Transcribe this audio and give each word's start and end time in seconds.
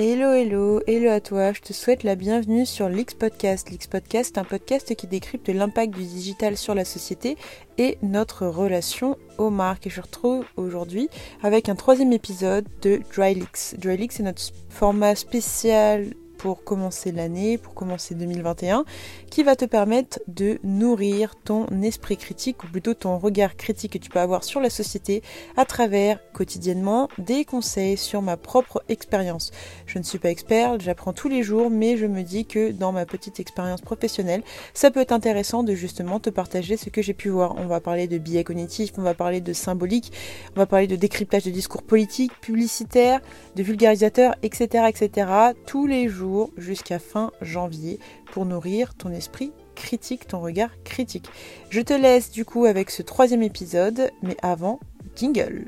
Hello, 0.00 0.32
hello, 0.32 0.80
hello 0.86 1.10
à 1.10 1.20
toi, 1.20 1.52
je 1.52 1.60
te 1.60 1.72
souhaite 1.72 2.04
la 2.04 2.14
bienvenue 2.14 2.64
sur 2.64 2.88
l'X 2.88 3.14
Podcast. 3.14 3.68
L'X 3.68 3.88
Podcast 3.88 4.36
est 4.36 4.38
un 4.38 4.44
podcast 4.44 4.94
qui 4.94 5.08
décrypte 5.08 5.48
l'impact 5.48 5.92
du 5.92 6.04
digital 6.04 6.56
sur 6.56 6.72
la 6.72 6.84
société 6.84 7.36
et 7.78 7.98
notre 8.00 8.46
relation 8.46 9.18
aux 9.38 9.50
marques. 9.50 9.88
Et 9.88 9.90
je 9.90 10.00
retrouve 10.00 10.44
aujourd'hui 10.54 11.08
avec 11.42 11.68
un 11.68 11.74
troisième 11.74 12.12
épisode 12.12 12.64
de 12.80 13.00
DryLeaks. 13.12 13.74
DryLeaks 13.78 14.20
est 14.20 14.22
notre 14.22 14.42
format 14.68 15.16
spécial 15.16 16.14
pour 16.38 16.64
commencer 16.64 17.12
l'année, 17.12 17.58
pour 17.58 17.74
commencer 17.74 18.14
2021, 18.14 18.84
qui 19.28 19.42
va 19.42 19.56
te 19.56 19.64
permettre 19.64 20.20
de 20.28 20.58
nourrir 20.62 21.34
ton 21.36 21.66
esprit 21.82 22.16
critique, 22.16 22.64
ou 22.64 22.68
plutôt 22.68 22.94
ton 22.94 23.18
regard 23.18 23.56
critique 23.56 23.92
que 23.92 23.98
tu 23.98 24.08
peux 24.08 24.20
avoir 24.20 24.44
sur 24.44 24.60
la 24.60 24.70
société 24.70 25.22
à 25.56 25.64
travers 25.64 26.20
quotidiennement 26.32 27.08
des 27.18 27.44
conseils 27.44 27.96
sur 27.96 28.22
ma 28.22 28.36
propre 28.36 28.82
expérience. 28.88 29.50
Je 29.86 29.98
ne 29.98 30.04
suis 30.04 30.18
pas 30.18 30.30
expert, 30.30 30.78
j'apprends 30.80 31.12
tous 31.12 31.28
les 31.28 31.42
jours, 31.42 31.70
mais 31.70 31.96
je 31.96 32.06
me 32.06 32.22
dis 32.22 32.46
que 32.46 32.70
dans 32.70 32.92
ma 32.92 33.04
petite 33.04 33.40
expérience 33.40 33.80
professionnelle, 33.80 34.42
ça 34.74 34.90
peut 34.90 35.00
être 35.00 35.12
intéressant 35.12 35.64
de 35.64 35.74
justement 35.74 36.20
te 36.20 36.30
partager 36.30 36.76
ce 36.76 36.88
que 36.88 37.02
j'ai 37.02 37.14
pu 37.14 37.28
voir. 37.28 37.56
On 37.58 37.66
va 37.66 37.80
parler 37.80 38.06
de 38.06 38.18
biais 38.18 38.44
cognitifs, 38.44 38.92
on 38.96 39.02
va 39.02 39.14
parler 39.14 39.40
de 39.40 39.52
symbolique, 39.52 40.12
on 40.56 40.60
va 40.60 40.66
parler 40.66 40.86
de 40.86 40.96
décryptage 40.96 41.44
de 41.44 41.50
discours 41.50 41.82
politiques, 41.82 42.32
publicitaires, 42.40 43.20
de 43.56 43.62
vulgarisateurs, 43.64 44.36
etc., 44.42 44.84
etc. 44.88 45.30
Tous 45.66 45.86
les 45.86 46.08
jours 46.08 46.27
jusqu'à 46.56 46.98
fin 46.98 47.30
janvier 47.40 47.98
pour 48.32 48.46
nourrir 48.46 48.94
ton 48.94 49.10
esprit 49.10 49.52
critique, 49.74 50.26
ton 50.26 50.40
regard 50.40 50.70
critique. 50.84 51.28
Je 51.70 51.80
te 51.80 51.92
laisse 51.92 52.30
du 52.30 52.44
coup 52.44 52.64
avec 52.64 52.90
ce 52.90 53.02
troisième 53.02 53.42
épisode, 53.42 54.10
mais 54.22 54.36
avant, 54.42 54.80
jingle. 55.16 55.66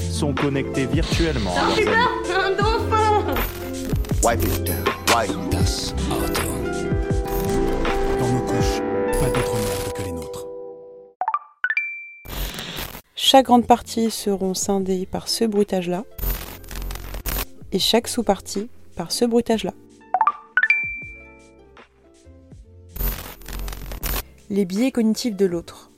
Sont 0.00 0.34
connectés 0.34 0.86
virtuellement. 0.86 1.54
Oh 1.56 1.74
putain, 1.76 2.08
un 2.34 2.50
dauphin 2.50 3.34
Wipe 4.22 4.42
it 4.44 4.64
down. 4.64 4.84
Wipe 5.14 5.50
Das 5.50 5.94
Auto. 6.10 6.42
Dans 8.18 8.28
nos 8.28 8.40
couches, 8.46 8.80
pas 9.20 9.30
que 9.94 10.02
les 10.02 10.12
nôtres. 10.12 10.46
Chaque 13.14 13.46
grande 13.46 13.66
partie 13.66 14.10
seront 14.10 14.54
scindées 14.54 15.06
par 15.06 15.28
ce 15.28 15.44
bruitage-là, 15.44 16.04
et 17.74 17.80
chaque 17.80 18.06
sous-partie 18.06 18.70
par 18.94 19.10
ce 19.10 19.24
bruitage-là. 19.24 19.74
Les 24.48 24.64
biais 24.64 24.92
cognitifs 24.92 25.34
de 25.34 25.44
l'autre. 25.44 25.90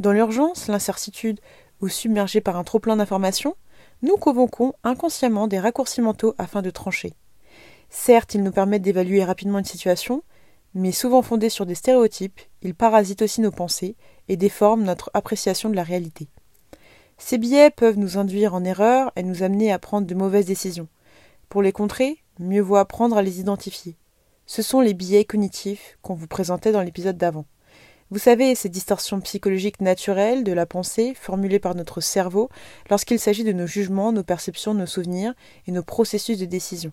Dans 0.00 0.10
l'urgence, 0.10 0.66
l'incertitude 0.66 1.38
ou 1.80 1.88
submergé 1.88 2.40
par 2.40 2.56
un 2.56 2.64
trop-plein 2.64 2.96
d'informations, 2.96 3.56
nous 4.02 4.16
convoquons 4.16 4.72
inconsciemment 4.82 5.46
des 5.46 5.60
raccourcis 5.60 6.00
mentaux 6.00 6.34
afin 6.38 6.60
de 6.60 6.70
trancher. 6.70 7.14
Certes, 7.88 8.34
ils 8.34 8.42
nous 8.42 8.50
permettent 8.50 8.82
d'évaluer 8.82 9.22
rapidement 9.22 9.60
une 9.60 9.64
situation, 9.64 10.24
mais 10.74 10.90
souvent 10.90 11.22
fondés 11.22 11.50
sur 11.50 11.66
des 11.66 11.76
stéréotypes, 11.76 12.40
ils 12.62 12.74
parasitent 12.74 13.22
aussi 13.22 13.40
nos 13.40 13.52
pensées 13.52 13.94
et 14.26 14.36
déforment 14.36 14.82
notre 14.82 15.12
appréciation 15.14 15.70
de 15.70 15.76
la 15.76 15.84
réalité. 15.84 16.28
Ces 17.18 17.38
biais 17.38 17.70
peuvent 17.70 17.98
nous 17.98 18.18
induire 18.18 18.54
en 18.54 18.64
erreur 18.64 19.12
et 19.16 19.22
nous 19.22 19.42
amener 19.42 19.72
à 19.72 19.78
prendre 19.78 20.06
de 20.06 20.14
mauvaises 20.14 20.46
décisions. 20.46 20.88
Pour 21.48 21.62
les 21.62 21.72
contrer, 21.72 22.18
mieux 22.38 22.60
vaut 22.60 22.76
apprendre 22.76 23.16
à 23.16 23.22
les 23.22 23.40
identifier. 23.40 23.96
Ce 24.46 24.62
sont 24.62 24.80
les 24.80 24.94
biais 24.94 25.24
cognitifs 25.24 25.98
qu'on 26.02 26.14
vous 26.14 26.26
présentait 26.26 26.72
dans 26.72 26.82
l'épisode 26.82 27.16
d'avant. 27.16 27.46
Vous 28.10 28.18
savez, 28.18 28.54
ces 28.54 28.68
distorsions 28.68 29.20
psychologiques 29.20 29.80
naturelles 29.80 30.44
de 30.44 30.52
la 30.52 30.66
pensée 30.66 31.14
formulées 31.14 31.58
par 31.58 31.74
notre 31.74 32.00
cerveau 32.00 32.50
lorsqu'il 32.90 33.18
s'agit 33.18 33.44
de 33.44 33.52
nos 33.52 33.66
jugements, 33.66 34.12
nos 34.12 34.22
perceptions, 34.22 34.74
nos 34.74 34.86
souvenirs 34.86 35.34
et 35.66 35.72
nos 35.72 35.82
processus 35.82 36.38
de 36.38 36.44
décision. 36.44 36.92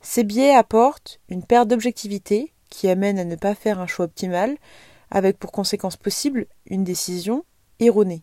Ces 0.00 0.24
biais 0.24 0.54
apportent 0.54 1.20
une 1.28 1.44
perte 1.44 1.68
d'objectivité 1.68 2.52
qui 2.70 2.88
amène 2.88 3.18
à 3.18 3.24
ne 3.24 3.36
pas 3.36 3.54
faire 3.54 3.80
un 3.80 3.86
choix 3.86 4.06
optimal, 4.06 4.56
avec 5.10 5.38
pour 5.38 5.52
conséquence 5.52 5.96
possible 5.96 6.46
une 6.66 6.84
décision 6.84 7.44
erronée. 7.80 8.22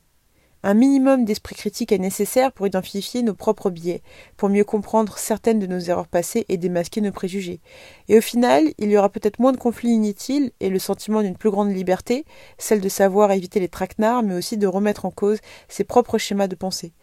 Un 0.63 0.73
minimum 0.73 1.23
d'esprit 1.23 1.55
critique 1.55 1.91
est 1.91 1.99
nécessaire 1.99 2.51
pour 2.51 2.65
identifier 2.65 3.21
nos 3.21 3.35
propres 3.35 3.69
biais, 3.69 4.01
pour 4.37 4.49
mieux 4.49 4.63
comprendre 4.63 5.17
certaines 5.17 5.59
de 5.59 5.67
nos 5.67 5.79
erreurs 5.79 6.07
passées 6.07 6.45
et 6.49 6.57
démasquer 6.57 7.01
nos 7.01 7.11
préjugés. 7.11 7.61
Et 8.07 8.17
au 8.17 8.21
final, 8.21 8.73
il 8.79 8.89
y 8.89 8.97
aura 8.97 9.09
peut-être 9.09 9.39
moins 9.39 9.51
de 9.51 9.57
conflits 9.57 9.91
inutiles 9.91 10.51
et 10.59 10.69
le 10.69 10.79
sentiment 10.79 11.21
d'une 11.21 11.37
plus 11.37 11.51
grande 11.51 11.71
liberté, 11.71 12.25
celle 12.57 12.81
de 12.81 12.89
savoir 12.89 13.31
éviter 13.31 13.59
les 13.59 13.69
traquenards, 13.69 14.23
mais 14.23 14.33
aussi 14.35 14.57
de 14.57 14.67
remettre 14.67 15.05
en 15.05 15.11
cause 15.11 15.39
ses 15.67 15.83
propres 15.83 16.17
schémas 16.17 16.47
de 16.47 16.55
pensée. 16.55 16.93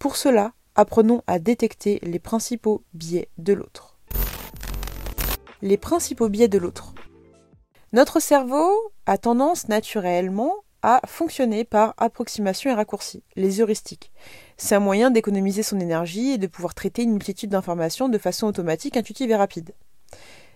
Pour 0.00 0.16
cela, 0.16 0.52
apprenons 0.74 1.22
à 1.28 1.38
détecter 1.38 2.00
les 2.02 2.18
principaux 2.18 2.82
biais 2.94 3.28
de 3.38 3.52
l'autre. 3.52 3.96
Les 5.62 5.76
principaux 5.76 6.28
biais 6.28 6.48
de 6.48 6.58
l'autre. 6.58 6.94
Notre 7.92 8.18
cerveau 8.18 8.72
a 9.06 9.18
tendance 9.18 9.68
naturellement 9.68 10.63
à 10.84 11.00
fonctionner 11.06 11.64
par 11.64 11.94
approximation 11.96 12.70
et 12.70 12.74
raccourci, 12.74 13.22
les 13.36 13.62
heuristiques. 13.62 14.12
C'est 14.58 14.74
un 14.74 14.80
moyen 14.80 15.10
d'économiser 15.10 15.62
son 15.62 15.80
énergie 15.80 16.32
et 16.32 16.38
de 16.38 16.46
pouvoir 16.46 16.74
traiter 16.74 17.04
une 17.04 17.12
multitude 17.12 17.48
d'informations 17.48 18.10
de 18.10 18.18
façon 18.18 18.46
automatique, 18.46 18.98
intuitive 18.98 19.30
et 19.30 19.36
rapide. 19.36 19.72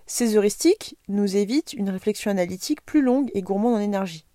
Ces 0.06 0.36
heuristiques 0.36 0.98
nous 1.08 1.34
évitent 1.34 1.72
une 1.72 1.88
réflexion 1.88 2.30
analytique 2.30 2.84
plus 2.84 3.00
longue 3.00 3.30
et 3.32 3.40
gourmande 3.40 3.76
en 3.76 3.80
énergie. 3.80 4.26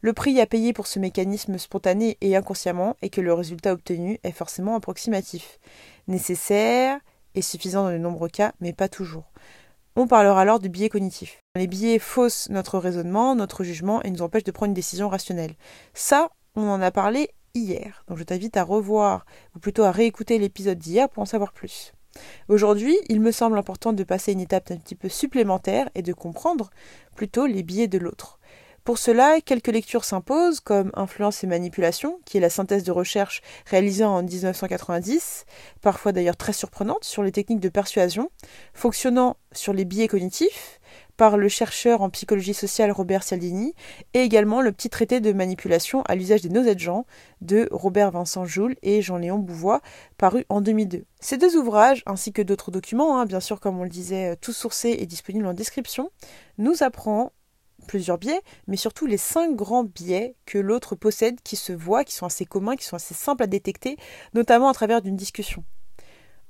Le 0.00 0.12
prix 0.12 0.40
à 0.40 0.46
payer 0.46 0.72
pour 0.72 0.86
ce 0.86 1.00
mécanisme 1.00 1.58
spontané 1.58 2.16
et 2.20 2.36
inconsciemment 2.36 2.96
est 3.02 3.08
que 3.08 3.20
le 3.20 3.34
résultat 3.34 3.72
obtenu 3.72 4.20
est 4.22 4.30
forcément 4.30 4.76
approximatif, 4.76 5.58
nécessaire 6.06 7.00
et 7.34 7.42
suffisant 7.42 7.82
dans 7.82 7.90
de 7.90 7.98
nombreux 7.98 8.28
cas, 8.28 8.52
mais 8.60 8.72
pas 8.72 8.88
toujours. 8.88 9.24
On 9.98 10.06
parlera 10.06 10.42
alors 10.42 10.60
de 10.60 10.68
biais 10.68 10.90
cognitifs. 10.90 11.40
Les 11.56 11.66
biais 11.66 11.98
faussent 11.98 12.50
notre 12.50 12.78
raisonnement, 12.78 13.34
notre 13.34 13.64
jugement 13.64 14.02
et 14.02 14.10
nous 14.10 14.20
empêchent 14.20 14.44
de 14.44 14.50
prendre 14.50 14.68
une 14.68 14.74
décision 14.74 15.08
rationnelle. 15.08 15.54
Ça, 15.94 16.28
on 16.54 16.68
en 16.68 16.82
a 16.82 16.90
parlé 16.90 17.30
hier. 17.54 18.04
Donc 18.06 18.18
je 18.18 18.22
t'invite 18.22 18.58
à 18.58 18.62
revoir, 18.62 19.24
ou 19.54 19.58
plutôt 19.58 19.84
à 19.84 19.90
réécouter 19.90 20.38
l'épisode 20.38 20.76
d'hier 20.78 21.08
pour 21.08 21.22
en 21.22 21.26
savoir 21.26 21.54
plus. 21.54 21.94
Aujourd'hui, 22.48 22.94
il 23.08 23.22
me 23.22 23.32
semble 23.32 23.56
important 23.56 23.94
de 23.94 24.04
passer 24.04 24.32
une 24.32 24.40
étape 24.40 24.70
un 24.70 24.76
petit 24.76 24.96
peu 24.96 25.08
supplémentaire 25.08 25.88
et 25.94 26.02
de 26.02 26.12
comprendre 26.12 26.68
plutôt 27.14 27.46
les 27.46 27.62
biais 27.62 27.88
de 27.88 27.96
l'autre. 27.96 28.38
Pour 28.86 28.98
cela, 28.98 29.40
quelques 29.40 29.66
lectures 29.66 30.04
s'imposent, 30.04 30.60
comme 30.60 30.92
Influence 30.94 31.42
et 31.42 31.48
manipulation, 31.48 32.20
qui 32.24 32.36
est 32.36 32.40
la 32.40 32.50
synthèse 32.50 32.84
de 32.84 32.92
recherche 32.92 33.42
réalisée 33.68 34.04
en 34.04 34.22
1990, 34.22 35.44
parfois 35.80 36.12
d'ailleurs 36.12 36.36
très 36.36 36.52
surprenante, 36.52 37.02
sur 37.02 37.24
les 37.24 37.32
techniques 37.32 37.58
de 37.58 37.68
persuasion, 37.68 38.30
fonctionnant 38.74 39.38
sur 39.50 39.72
les 39.72 39.84
biais 39.84 40.06
cognitifs, 40.06 40.78
par 41.16 41.36
le 41.36 41.48
chercheur 41.48 42.00
en 42.00 42.10
psychologie 42.10 42.54
sociale 42.54 42.92
Robert 42.92 43.24
Cialdini, 43.24 43.74
et 44.14 44.20
également 44.20 44.60
le 44.62 44.70
petit 44.70 44.88
traité 44.88 45.18
de 45.18 45.32
manipulation 45.32 46.02
à 46.02 46.14
l'usage 46.14 46.42
des 46.42 46.48
de 46.48 46.78
gens 46.78 47.06
de 47.40 47.68
Robert 47.72 48.12
Vincent 48.12 48.44
Joule 48.44 48.76
et 48.82 49.02
Jean-Léon 49.02 49.38
Bouvois, 49.38 49.80
paru 50.16 50.46
en 50.48 50.60
2002. 50.60 51.06
Ces 51.18 51.38
deux 51.38 51.56
ouvrages, 51.56 52.04
ainsi 52.06 52.32
que 52.32 52.40
d'autres 52.40 52.70
documents, 52.70 53.18
hein, 53.18 53.26
bien 53.26 53.40
sûr 53.40 53.58
comme 53.58 53.80
on 53.80 53.82
le 53.82 53.90
disait, 53.90 54.36
tout 54.36 54.52
sourcés 54.52 54.96
et 55.00 55.06
disponibles 55.06 55.46
en 55.46 55.54
description, 55.54 56.10
nous 56.58 56.84
apprend 56.84 57.32
plusieurs 57.86 58.18
biais, 58.18 58.42
mais 58.66 58.76
surtout 58.76 59.06
les 59.06 59.16
cinq 59.16 59.54
grands 59.56 59.84
biais 59.84 60.34
que 60.44 60.58
l'autre 60.58 60.94
possède 60.94 61.40
qui 61.42 61.56
se 61.56 61.72
voient, 61.72 62.04
qui 62.04 62.14
sont 62.14 62.26
assez 62.26 62.44
communs, 62.44 62.76
qui 62.76 62.84
sont 62.84 62.96
assez 62.96 63.14
simples 63.14 63.42
à 63.42 63.46
détecter, 63.46 63.96
notamment 64.34 64.68
à 64.68 64.74
travers 64.74 65.00
d'une 65.00 65.16
discussion. 65.16 65.64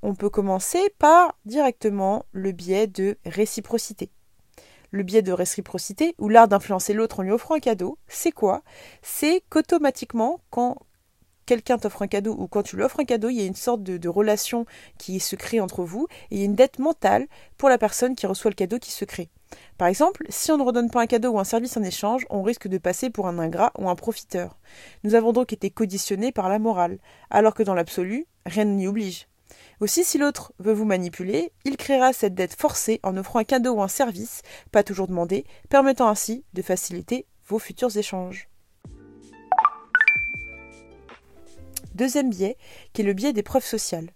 On 0.02 0.14
peut 0.14 0.30
commencer 0.30 0.80
par 0.98 1.36
directement 1.44 2.24
le 2.32 2.52
biais 2.52 2.86
de 2.86 3.18
réciprocité. 3.24 4.10
Le 4.92 5.02
biais 5.02 5.22
de 5.22 5.32
réciprocité, 5.32 6.14
ou 6.18 6.28
l'art 6.28 6.48
d'influencer 6.48 6.92
l'autre 6.92 7.20
en 7.20 7.22
lui 7.22 7.32
offrant 7.32 7.56
un 7.56 7.60
cadeau, 7.60 7.98
c'est 8.06 8.30
quoi? 8.30 8.62
C'est 9.02 9.42
qu'automatiquement, 9.50 10.40
quand 10.50 10.76
quelqu'un 11.46 11.78
t'offre 11.78 12.02
un 12.02 12.08
cadeau 12.08 12.34
ou 12.36 12.48
quand 12.48 12.62
tu 12.62 12.76
lui 12.76 12.82
offres 12.82 13.00
un 13.00 13.04
cadeau, 13.04 13.28
il 13.28 13.36
y 13.36 13.42
a 13.42 13.46
une 13.46 13.54
sorte 13.54 13.82
de, 13.82 14.08
relation 14.08 14.66
qui 14.98 15.18
se 15.20 15.36
crée 15.36 15.60
entre 15.60 15.84
vous 15.84 16.06
et 16.30 16.36
il 16.36 16.38
y 16.38 16.42
a 16.42 16.44
une 16.44 16.54
dette 16.54 16.78
mentale 16.78 17.26
pour 17.56 17.68
la 17.68 17.78
personne 17.78 18.14
qui 18.14 18.26
reçoit 18.26 18.50
le 18.50 18.56
cadeau 18.56 18.78
qui 18.78 18.92
se 18.92 19.04
crée. 19.04 19.30
Par 19.78 19.88
exemple, 19.88 20.24
si 20.28 20.50
on 20.52 20.58
ne 20.58 20.62
redonne 20.62 20.90
pas 20.90 21.02
un 21.02 21.06
cadeau 21.06 21.30
ou 21.30 21.38
un 21.38 21.44
service 21.44 21.76
en 21.76 21.82
échange, 21.82 22.26
on 22.30 22.42
risque 22.42 22.68
de 22.68 22.78
passer 22.78 23.10
pour 23.10 23.28
un 23.28 23.38
ingrat 23.38 23.72
ou 23.78 23.88
un 23.88 23.94
profiteur. 23.94 24.58
Nous 25.04 25.14
avons 25.14 25.32
donc 25.32 25.52
été 25.52 25.70
conditionnés 25.70 26.32
par 26.32 26.48
la 26.48 26.58
morale, 26.58 26.98
alors 27.30 27.54
que 27.54 27.62
dans 27.62 27.74
l'absolu, 27.74 28.26
rien 28.44 28.64
n'y 28.64 28.88
oblige. 28.88 29.28
Aussi, 29.80 30.04
si 30.04 30.18
l'autre 30.18 30.52
veut 30.58 30.72
vous 30.72 30.84
manipuler, 30.84 31.52
il 31.64 31.76
créera 31.76 32.12
cette 32.12 32.34
dette 32.34 32.58
forcée 32.58 32.98
en 33.02 33.16
offrant 33.16 33.40
un 33.40 33.44
cadeau 33.44 33.74
ou 33.74 33.82
un 33.82 33.88
service, 33.88 34.42
pas 34.72 34.82
toujours 34.82 35.06
demandé, 35.06 35.44
permettant 35.68 36.08
ainsi 36.08 36.44
de 36.54 36.62
faciliter 36.62 37.26
vos 37.46 37.58
futurs 37.58 37.96
échanges. 37.96 38.48
Deuxième 41.96 42.28
biais, 42.28 42.58
qui 42.92 43.00
est 43.00 43.06
le 43.06 43.14
biais 43.14 43.32
des 43.32 43.42
preuves 43.42 43.64
sociales. 43.64 44.10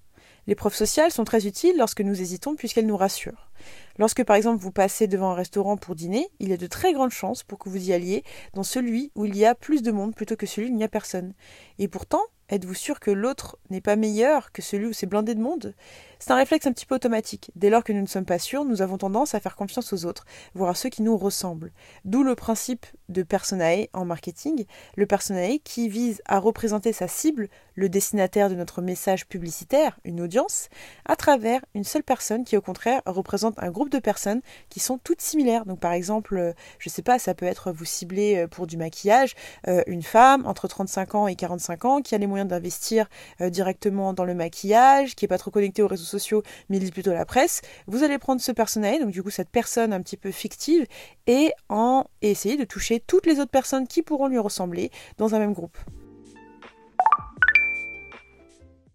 Les 0.46 0.54
preuves 0.54 0.74
sociales 0.74 1.10
sont 1.10 1.24
très 1.24 1.46
utiles 1.46 1.78
lorsque 1.78 2.02
nous 2.02 2.20
hésitons 2.20 2.54
puisqu'elles 2.54 2.86
nous 2.86 2.96
rassurent. 2.98 3.50
Lorsque 3.96 4.22
par 4.22 4.36
exemple 4.36 4.62
vous 4.62 4.70
passez 4.70 5.06
devant 5.06 5.30
un 5.30 5.34
restaurant 5.34 5.78
pour 5.78 5.94
dîner, 5.94 6.28
il 6.40 6.50
y 6.50 6.52
a 6.52 6.58
de 6.58 6.66
très 6.66 6.92
grandes 6.92 7.10
chances 7.10 7.42
pour 7.42 7.58
que 7.58 7.70
vous 7.70 7.88
y 7.88 7.94
alliez 7.94 8.22
dans 8.52 8.64
celui 8.64 9.12
où 9.14 9.24
il 9.24 9.34
y 9.34 9.46
a 9.46 9.54
plus 9.54 9.80
de 9.80 9.92
monde 9.92 10.14
plutôt 10.14 10.36
que 10.36 10.44
celui 10.44 10.66
où 10.66 10.70
il 10.70 10.76
n'y 10.76 10.84
a 10.84 10.88
personne. 10.88 11.32
Et 11.78 11.88
pourtant, 11.88 12.20
Êtes-vous 12.50 12.74
sûr 12.74 12.98
que 12.98 13.12
l'autre 13.12 13.58
n'est 13.70 13.80
pas 13.80 13.94
meilleur 13.94 14.50
que 14.50 14.60
celui 14.60 14.86
où 14.86 14.92
c'est 14.92 15.06
blindé 15.06 15.36
de 15.36 15.40
monde? 15.40 15.72
C'est 16.18 16.32
un 16.32 16.36
réflexe 16.36 16.66
un 16.66 16.72
petit 16.72 16.84
peu 16.84 16.96
automatique. 16.96 17.50
Dès 17.54 17.70
lors 17.70 17.84
que 17.84 17.92
nous 17.92 18.02
ne 18.02 18.06
sommes 18.06 18.26
pas 18.26 18.40
sûrs, 18.40 18.64
nous 18.64 18.82
avons 18.82 18.98
tendance 18.98 19.34
à 19.34 19.40
faire 19.40 19.56
confiance 19.56 19.92
aux 19.92 20.04
autres, 20.04 20.26
voire 20.54 20.70
à 20.70 20.74
ceux 20.74 20.90
qui 20.90 21.02
nous 21.02 21.16
ressemblent. 21.16 21.72
D'où 22.04 22.24
le 22.24 22.34
principe 22.34 22.84
de 23.08 23.22
personae 23.22 23.86
en 23.94 24.04
marketing, 24.04 24.66
le 24.96 25.06
personae 25.06 25.58
qui 25.62 25.88
vise 25.88 26.20
à 26.26 26.38
représenter 26.38 26.92
sa 26.92 27.08
cible, 27.08 27.48
le 27.74 27.88
destinataire 27.88 28.50
de 28.50 28.54
notre 28.54 28.82
message 28.82 29.26
publicitaire, 29.26 29.98
une 30.04 30.20
audience, 30.20 30.68
à 31.06 31.16
travers 31.16 31.60
une 31.74 31.84
seule 31.84 32.02
personne 32.02 32.44
qui 32.44 32.56
au 32.56 32.60
contraire 32.60 33.00
représente 33.06 33.54
un 33.58 33.70
groupe 33.70 33.90
de 33.90 33.98
personnes 33.98 34.42
qui 34.68 34.80
sont 34.80 34.98
toutes 34.98 35.22
similaires. 35.22 35.64
Donc 35.64 35.80
par 35.80 35.92
exemple, 35.92 36.54
je 36.78 36.88
sais 36.88 37.02
pas, 37.02 37.18
ça 37.18 37.34
peut 37.34 37.46
être 37.46 37.72
vous 37.72 37.86
cibler 37.86 38.36
euh, 38.36 38.46
pour 38.46 38.66
du 38.66 38.76
maquillage, 38.76 39.34
euh, 39.68 39.82
une 39.86 40.02
femme 40.02 40.46
entre 40.46 40.68
35 40.68 41.14
ans 41.14 41.26
et 41.28 41.34
45 41.34 41.84
ans 41.86 42.02
qui 42.02 42.14
a 42.14 42.18
les 42.18 42.26
moyens 42.26 42.39
d'investir 42.44 43.08
euh, 43.40 43.50
directement 43.50 44.12
dans 44.12 44.24
le 44.24 44.34
maquillage, 44.34 45.14
qui 45.14 45.24
est 45.24 45.28
pas 45.28 45.38
trop 45.38 45.50
connecté 45.50 45.82
aux 45.82 45.88
réseaux 45.88 46.04
sociaux, 46.04 46.42
mais 46.68 46.78
lit 46.78 46.90
plutôt 46.90 47.12
la 47.12 47.24
presse, 47.24 47.62
vous 47.86 48.02
allez 48.02 48.18
prendre 48.18 48.40
ce 48.40 48.52
personnel, 48.52 49.02
donc 49.02 49.10
du 49.10 49.22
coup 49.22 49.30
cette 49.30 49.50
personne 49.50 49.92
un 49.92 50.02
petit 50.02 50.16
peu 50.16 50.30
fictive, 50.30 50.86
et 51.26 51.52
en 51.68 52.04
essayer 52.22 52.56
de 52.56 52.64
toucher 52.64 53.00
toutes 53.00 53.26
les 53.26 53.40
autres 53.40 53.50
personnes 53.50 53.86
qui 53.86 54.02
pourront 54.02 54.28
lui 54.28 54.38
ressembler 54.38 54.90
dans 55.18 55.34
un 55.34 55.38
même 55.38 55.52
groupe. 55.52 55.78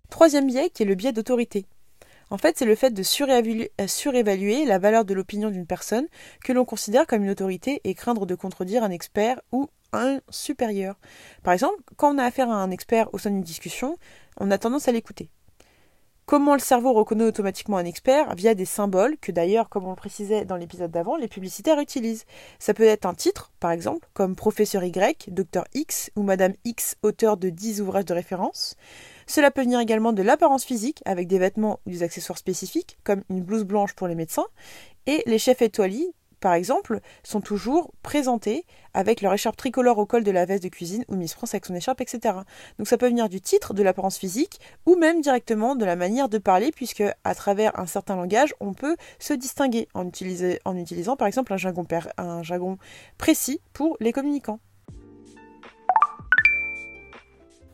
Troisième 0.09 0.47
biais 0.47 0.69
qui 0.69 0.83
est 0.83 0.85
le 0.85 0.95
biais 0.95 1.11
d'autorité. 1.11 1.65
En 2.29 2.37
fait, 2.37 2.57
c'est 2.57 2.65
le 2.65 2.75
fait 2.75 2.91
de 2.91 3.03
surévaluer, 3.03 3.71
surévaluer 3.87 4.65
la 4.65 4.79
valeur 4.79 5.05
de 5.05 5.13
l'opinion 5.13 5.49
d'une 5.51 5.67
personne 5.67 6.07
que 6.43 6.53
l'on 6.53 6.65
considère 6.65 7.05
comme 7.05 7.23
une 7.23 7.29
autorité 7.29 7.81
et 7.83 7.93
craindre 7.93 8.25
de 8.25 8.33
contredire 8.33 8.83
un 8.83 8.89
expert 8.89 9.39
ou 9.51 9.69
supérieur. 10.29 10.95
Par 11.43 11.53
exemple, 11.53 11.81
quand 11.97 12.13
on 12.13 12.17
a 12.17 12.23
affaire 12.23 12.49
à 12.49 12.55
un 12.55 12.71
expert 12.71 13.13
au 13.13 13.17
sein 13.17 13.29
d'une 13.31 13.41
discussion, 13.41 13.97
on 14.39 14.51
a 14.51 14.57
tendance 14.57 14.87
à 14.87 14.91
l'écouter. 14.91 15.29
Comment 16.25 16.55
le 16.55 16.59
cerveau 16.59 16.91
reconnaît 16.93 17.23
automatiquement 17.23 17.77
un 17.77 17.85
expert 17.85 18.33
Via 18.33 18.55
des 18.55 18.65
symboles 18.65 19.15
que 19.21 19.31
d'ailleurs, 19.31 19.69
comme 19.69 19.85
on 19.85 19.91
le 19.91 19.95
précisait 19.95 20.43
dans 20.43 20.55
l'épisode 20.55 20.89
d'avant, 20.89 21.17
les 21.17 21.27
publicitaires 21.27 21.79
utilisent. 21.79 22.25
Ça 22.57 22.73
peut 22.73 22.83
être 22.83 23.05
un 23.05 23.13
titre, 23.13 23.51
par 23.59 23.69
exemple, 23.69 24.07
comme 24.15 24.35
Professeur 24.35 24.83
Y, 24.83 25.29
Docteur 25.29 25.65
X 25.75 26.09
ou 26.15 26.23
Madame 26.23 26.53
X, 26.63 26.95
auteur 27.03 27.37
de 27.37 27.51
10 27.51 27.81
ouvrages 27.81 28.05
de 28.05 28.15
référence. 28.15 28.75
Cela 29.27 29.51
peut 29.51 29.61
venir 29.61 29.79
également 29.79 30.13
de 30.13 30.23
l'apparence 30.23 30.65
physique, 30.65 31.03
avec 31.05 31.27
des 31.27 31.37
vêtements 31.37 31.79
ou 31.85 31.91
des 31.91 32.01
accessoires 32.01 32.39
spécifiques, 32.39 32.97
comme 33.03 33.21
une 33.29 33.43
blouse 33.43 33.63
blanche 33.63 33.93
pour 33.93 34.07
les 34.07 34.15
médecins, 34.15 34.47
et 35.05 35.21
les 35.27 35.37
chefs 35.37 35.61
étoilés, 35.61 36.11
par 36.45 36.53
exemple, 36.53 36.99
sont 37.23 37.41
toujours 37.41 37.91
présentés 38.03 38.67
avec 38.93 39.21
leur 39.21 39.33
écharpe 39.33 39.57
tricolore 39.57 39.97
au 39.97 40.05
col 40.05 40.23
de 40.23 40.29
la 40.29 40.45
veste 40.45 40.61
de 40.61 40.69
cuisine 40.69 41.03
ou 41.07 41.15
Miss 41.15 41.33
France 41.33 41.55
avec 41.55 41.65
son 41.65 41.73
écharpe, 41.73 42.01
etc. 42.01 42.35
Donc 42.77 42.87
ça 42.87 42.99
peut 42.99 43.07
venir 43.07 43.29
du 43.29 43.41
titre, 43.41 43.73
de 43.73 43.81
l'apparence 43.81 44.19
physique, 44.19 44.59
ou 44.85 44.95
même 44.95 45.21
directement 45.21 45.75
de 45.75 45.83
la 45.85 45.95
manière 45.95 46.29
de 46.29 46.37
parler, 46.37 46.71
puisque 46.71 47.01
à 47.23 47.33
travers 47.33 47.79
un 47.79 47.87
certain 47.87 48.15
langage, 48.15 48.53
on 48.59 48.75
peut 48.75 48.95
se 49.17 49.33
distinguer 49.33 49.87
en, 49.95 50.07
utilisant, 50.07 51.15
par 51.15 51.27
exemple 51.27 51.51
un 51.51 51.57
jargon, 51.57 51.83
un 52.19 52.43
jargon 52.43 52.77
précis 53.17 53.59
pour 53.73 53.97
les 53.99 54.11
communicants. 54.11 54.59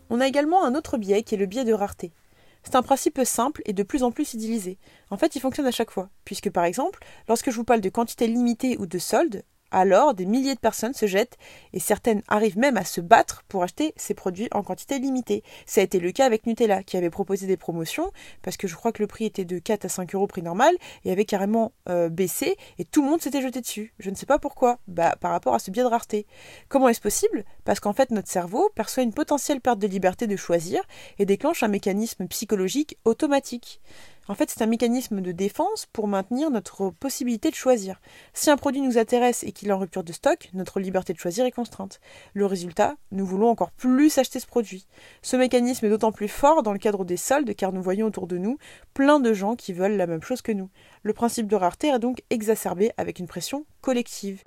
On 0.10 0.22
a 0.22 0.28
également 0.28 0.64
un 0.64 0.76
autre 0.76 0.98
biais 0.98 1.24
qui 1.24 1.36
est 1.36 1.38
le 1.38 1.46
biais 1.46 1.66
de 1.66 1.74
rareté. 1.74 2.14
C'est 2.64 2.76
un 2.76 2.82
principe 2.82 3.20
simple 3.24 3.62
et 3.66 3.74
de 3.74 3.84
plus 3.84 4.04
en 4.04 4.12
plus 4.12 4.34
utilisé. 4.34 4.78
En 5.10 5.18
fait, 5.18 5.36
il 5.36 5.40
fonctionne 5.40 5.66
à 5.66 5.72
chaque 5.72 5.92
fois, 5.92 6.10
puisque 6.26 6.50
par 6.50 6.64
exemple, 6.64 7.00
lorsque 7.28 7.50
je 7.50 7.56
vous 7.56 7.64
parle 7.64 7.82
de 7.82 7.90
quantité 7.90 8.28
limitée 8.28 8.78
ou 8.78 8.86
de 8.86 9.00
solde, 9.00 9.44
alors 9.72 10.14
des 10.14 10.26
milliers 10.26 10.56
de 10.56 10.60
personnes 10.60 10.94
se 10.94 11.06
jettent 11.06 11.38
et 11.74 11.80
certaines 11.80 12.22
arrivent 12.28 12.58
même 12.58 12.78
à 12.78 12.86
se 12.86 13.02
battre 13.02 13.44
pour 13.48 13.64
acheter 13.64 13.94
ces 13.96 14.14
produits 14.14 14.48
en 14.52 14.64
quantité 14.64 15.00
limitée. 15.00 15.44
Ça 15.66 15.82
a 15.82 15.84
été 15.84 16.00
le 16.00 16.12
cas 16.12 16.26
avec 16.26 16.46
Nutella 16.46 16.84
qui 16.84 16.98
avait 16.98 17.10
proposé 17.10 17.48
des 17.48 17.58
promotions 17.58 18.12
parce 18.42 18.58
que 18.58 18.68
je 18.68 18.76
crois 18.76 18.92
que 18.92 19.02
le 19.02 19.08
prix 19.08 19.26
était 19.26 19.46
de 19.46 19.60
4 19.60 19.86
à 19.86 19.90
5 19.90 20.16
euros 20.16 20.28
prix 20.28 20.42
normal 20.42 20.76
et 21.06 21.12
avait 21.12 21.26
carrément 21.26 21.72
euh, 21.90 22.10
baissé 22.10 22.58
et 22.78 22.86
tout 22.86 23.02
le 23.02 23.10
monde 23.10 23.22
s'était 23.22 23.42
jeté 23.42 23.62
dessus. 23.62 23.94
Je 24.00 24.10
ne 24.10 24.16
sais 24.16 24.26
pas 24.26 24.40
pourquoi. 24.40 24.80
Bah 24.88 25.16
par 25.20 25.32
rapport 25.32 25.56
à 25.56 25.60
ce 25.60 25.72
biais 25.72 25.84
de 25.84 25.88
rareté. 25.88 26.26
Comment 26.70 26.90
est-ce 26.90 27.02
possible? 27.02 27.46
Parce 27.64 27.80
qu'en 27.80 27.94
fait 27.94 28.12
notre 28.12 28.30
cerveau 28.30 28.70
perçoit 28.76 29.04
une 29.04 29.14
potentielle 29.14 29.62
perte 29.62 29.80
de 29.80 29.88
liberté 29.88 30.28
de 30.28 30.36
choisir 30.36 30.82
et 31.20 31.26
déclenche 31.26 31.64
un 31.64 31.68
mécanisme 31.68 32.28
psychologique 32.28 32.98
automatique. 33.06 33.82
En 34.28 34.36
fait, 34.36 34.50
c'est 34.50 34.62
un 34.62 34.68
mécanisme 34.68 35.20
de 35.20 35.32
défense 35.32 35.88
pour 35.92 36.08
maintenir 36.08 36.52
notre 36.52 36.92
possibilité 36.92 37.50
de 37.50 37.56
choisir. 37.56 38.00
Si 38.34 38.50
un 38.50 38.58
produit 38.58 38.82
nous 38.82 38.98
intéresse 38.98 39.44
et 39.44 39.52
qu'il 39.52 39.70
est 39.70 39.74
en 39.74 39.80
rupture 39.80 40.04
de 40.04 40.14
stock, 40.14 40.50
notre 40.54 40.80
liberté 40.80 41.12
de 41.14 41.18
choisir 41.18 41.46
est 41.46 41.52
contrainte. 41.52 42.00
Le 42.34 42.46
résultat, 42.46 42.96
nous 43.12 43.26
voulons 43.26 43.50
encore 43.50 43.72
plus 43.72 44.18
acheter 44.20 44.40
ce 44.40 44.46
produit. 44.46 44.86
Ce 45.22 45.36
mécanisme 45.36 45.86
est 45.86 45.90
d'autant 45.90 46.12
plus 46.12 46.28
fort 46.28 46.62
dans 46.62 46.72
le 46.72 46.80
cadre 46.80 47.04
des 47.04 47.18
soldes 47.18 47.56
car 47.56 47.74
nous 47.74 47.82
voyons 47.82 48.08
autour 48.08 48.28
de 48.28 48.38
nous 48.38 48.58
plein 48.94 49.20
de 49.20 49.34
gens 49.34 49.56
qui 49.56 49.74
veulent 49.74 49.98
la 49.98 50.08
même 50.08 50.22
chose 50.22 50.42
que 50.42 50.52
nous. 50.52 50.70
Le 51.04 51.14
principe 51.14 51.48
de 51.48 51.56
rareté 51.56 51.88
est 51.88 52.00
donc 52.00 52.22
exacerbé 52.30 52.92
avec 52.98 53.20
une 53.20 53.28
pression 53.28 53.66
collective. 53.82 54.44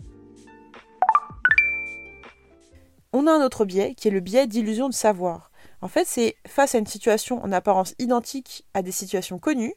On 3.12 3.26
a 3.26 3.32
un 3.32 3.44
autre 3.44 3.64
biais 3.64 3.94
qui 3.94 4.08
est 4.08 4.12
le 4.12 4.20
biais 4.20 4.46
d'illusion 4.46 4.88
de 4.88 4.94
savoir. 4.94 5.50
En 5.84 5.88
fait, 5.88 6.06
c'est 6.06 6.36
face 6.46 6.74
à 6.74 6.78
une 6.78 6.86
situation 6.86 7.44
en 7.44 7.52
apparence 7.52 7.94
identique 7.98 8.64
à 8.72 8.80
des 8.80 8.90
situations 8.90 9.38
connues, 9.38 9.74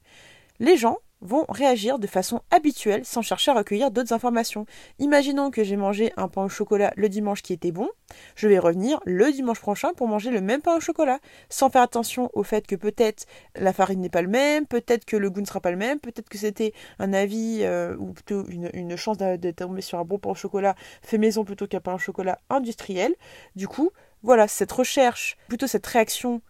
les 0.61 0.77
gens 0.77 0.99
vont 1.19 1.45
réagir 1.49 1.99
de 1.99 2.07
façon 2.07 2.39
habituelle 2.49 3.03
sans 3.03 3.21
chercher 3.21 3.51
à 3.51 3.55
recueillir 3.55 3.91
d'autres 3.91 4.13
informations. 4.13 4.65
Imaginons 4.99 5.51
que 5.51 5.65
j'ai 5.65 5.75
mangé 5.75 6.13
un 6.15 6.29
pain 6.29 6.45
au 6.45 6.47
chocolat 6.49 6.93
le 6.95 7.09
dimanche 7.09 7.41
qui 7.41 7.51
était 7.51 7.73
bon, 7.73 7.89
je 8.35 8.47
vais 8.47 8.57
revenir 8.57 9.01
le 9.03 9.33
dimanche 9.33 9.59
prochain 9.59 9.93
pour 9.95 10.07
manger 10.07 10.31
le 10.31 10.39
même 10.39 10.61
pain 10.61 10.77
au 10.77 10.79
chocolat, 10.79 11.19
sans 11.49 11.69
faire 11.69 11.81
attention 11.81 12.29
au 12.31 12.43
fait 12.43 12.65
que 12.65 12.77
peut-être 12.77 13.25
la 13.55 13.73
farine 13.73 13.99
n'est 13.99 14.09
pas 14.09 14.21
le 14.21 14.29
même, 14.29 14.65
peut-être 14.65 15.03
que 15.03 15.17
le 15.17 15.29
goût 15.29 15.41
ne 15.41 15.45
sera 15.45 15.59
pas 15.59 15.71
le 15.71 15.77
même, 15.77 15.99
peut-être 15.99 16.29
que 16.29 16.37
c'était 16.37 16.71
un 16.99 17.11
avis 17.11 17.63
euh, 17.63 17.97
ou 17.97 18.13
plutôt 18.13 18.45
une, 18.47 18.95
chance 18.95 19.17
de 19.17 19.51
tomber 19.51 19.81
sur 19.81 19.99
un 19.99 20.05
bon 20.05 20.19
pain 20.19 20.29
au 20.29 20.35
chocolat 20.35 20.75
fait 21.01 21.17
maison 21.17 21.43
plutôt 21.43 21.67
qu'un 21.67 21.81
pain 21.81 21.95
au 21.95 21.99
chocolat 21.99 22.39
industriel. 22.49 23.13
Du 23.57 23.67
coup, 23.67 23.91
voilà, 24.23 24.47
cette 24.47 24.71
recherche, 24.71 25.37
plutôt 25.47 25.67
cette 25.67 25.85
réaction 25.87 26.41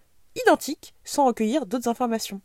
identique, 0.45 0.93
sans 1.03 1.25
recueillir 1.25 1.65
d'autres 1.65 1.89
informations. 1.89 2.41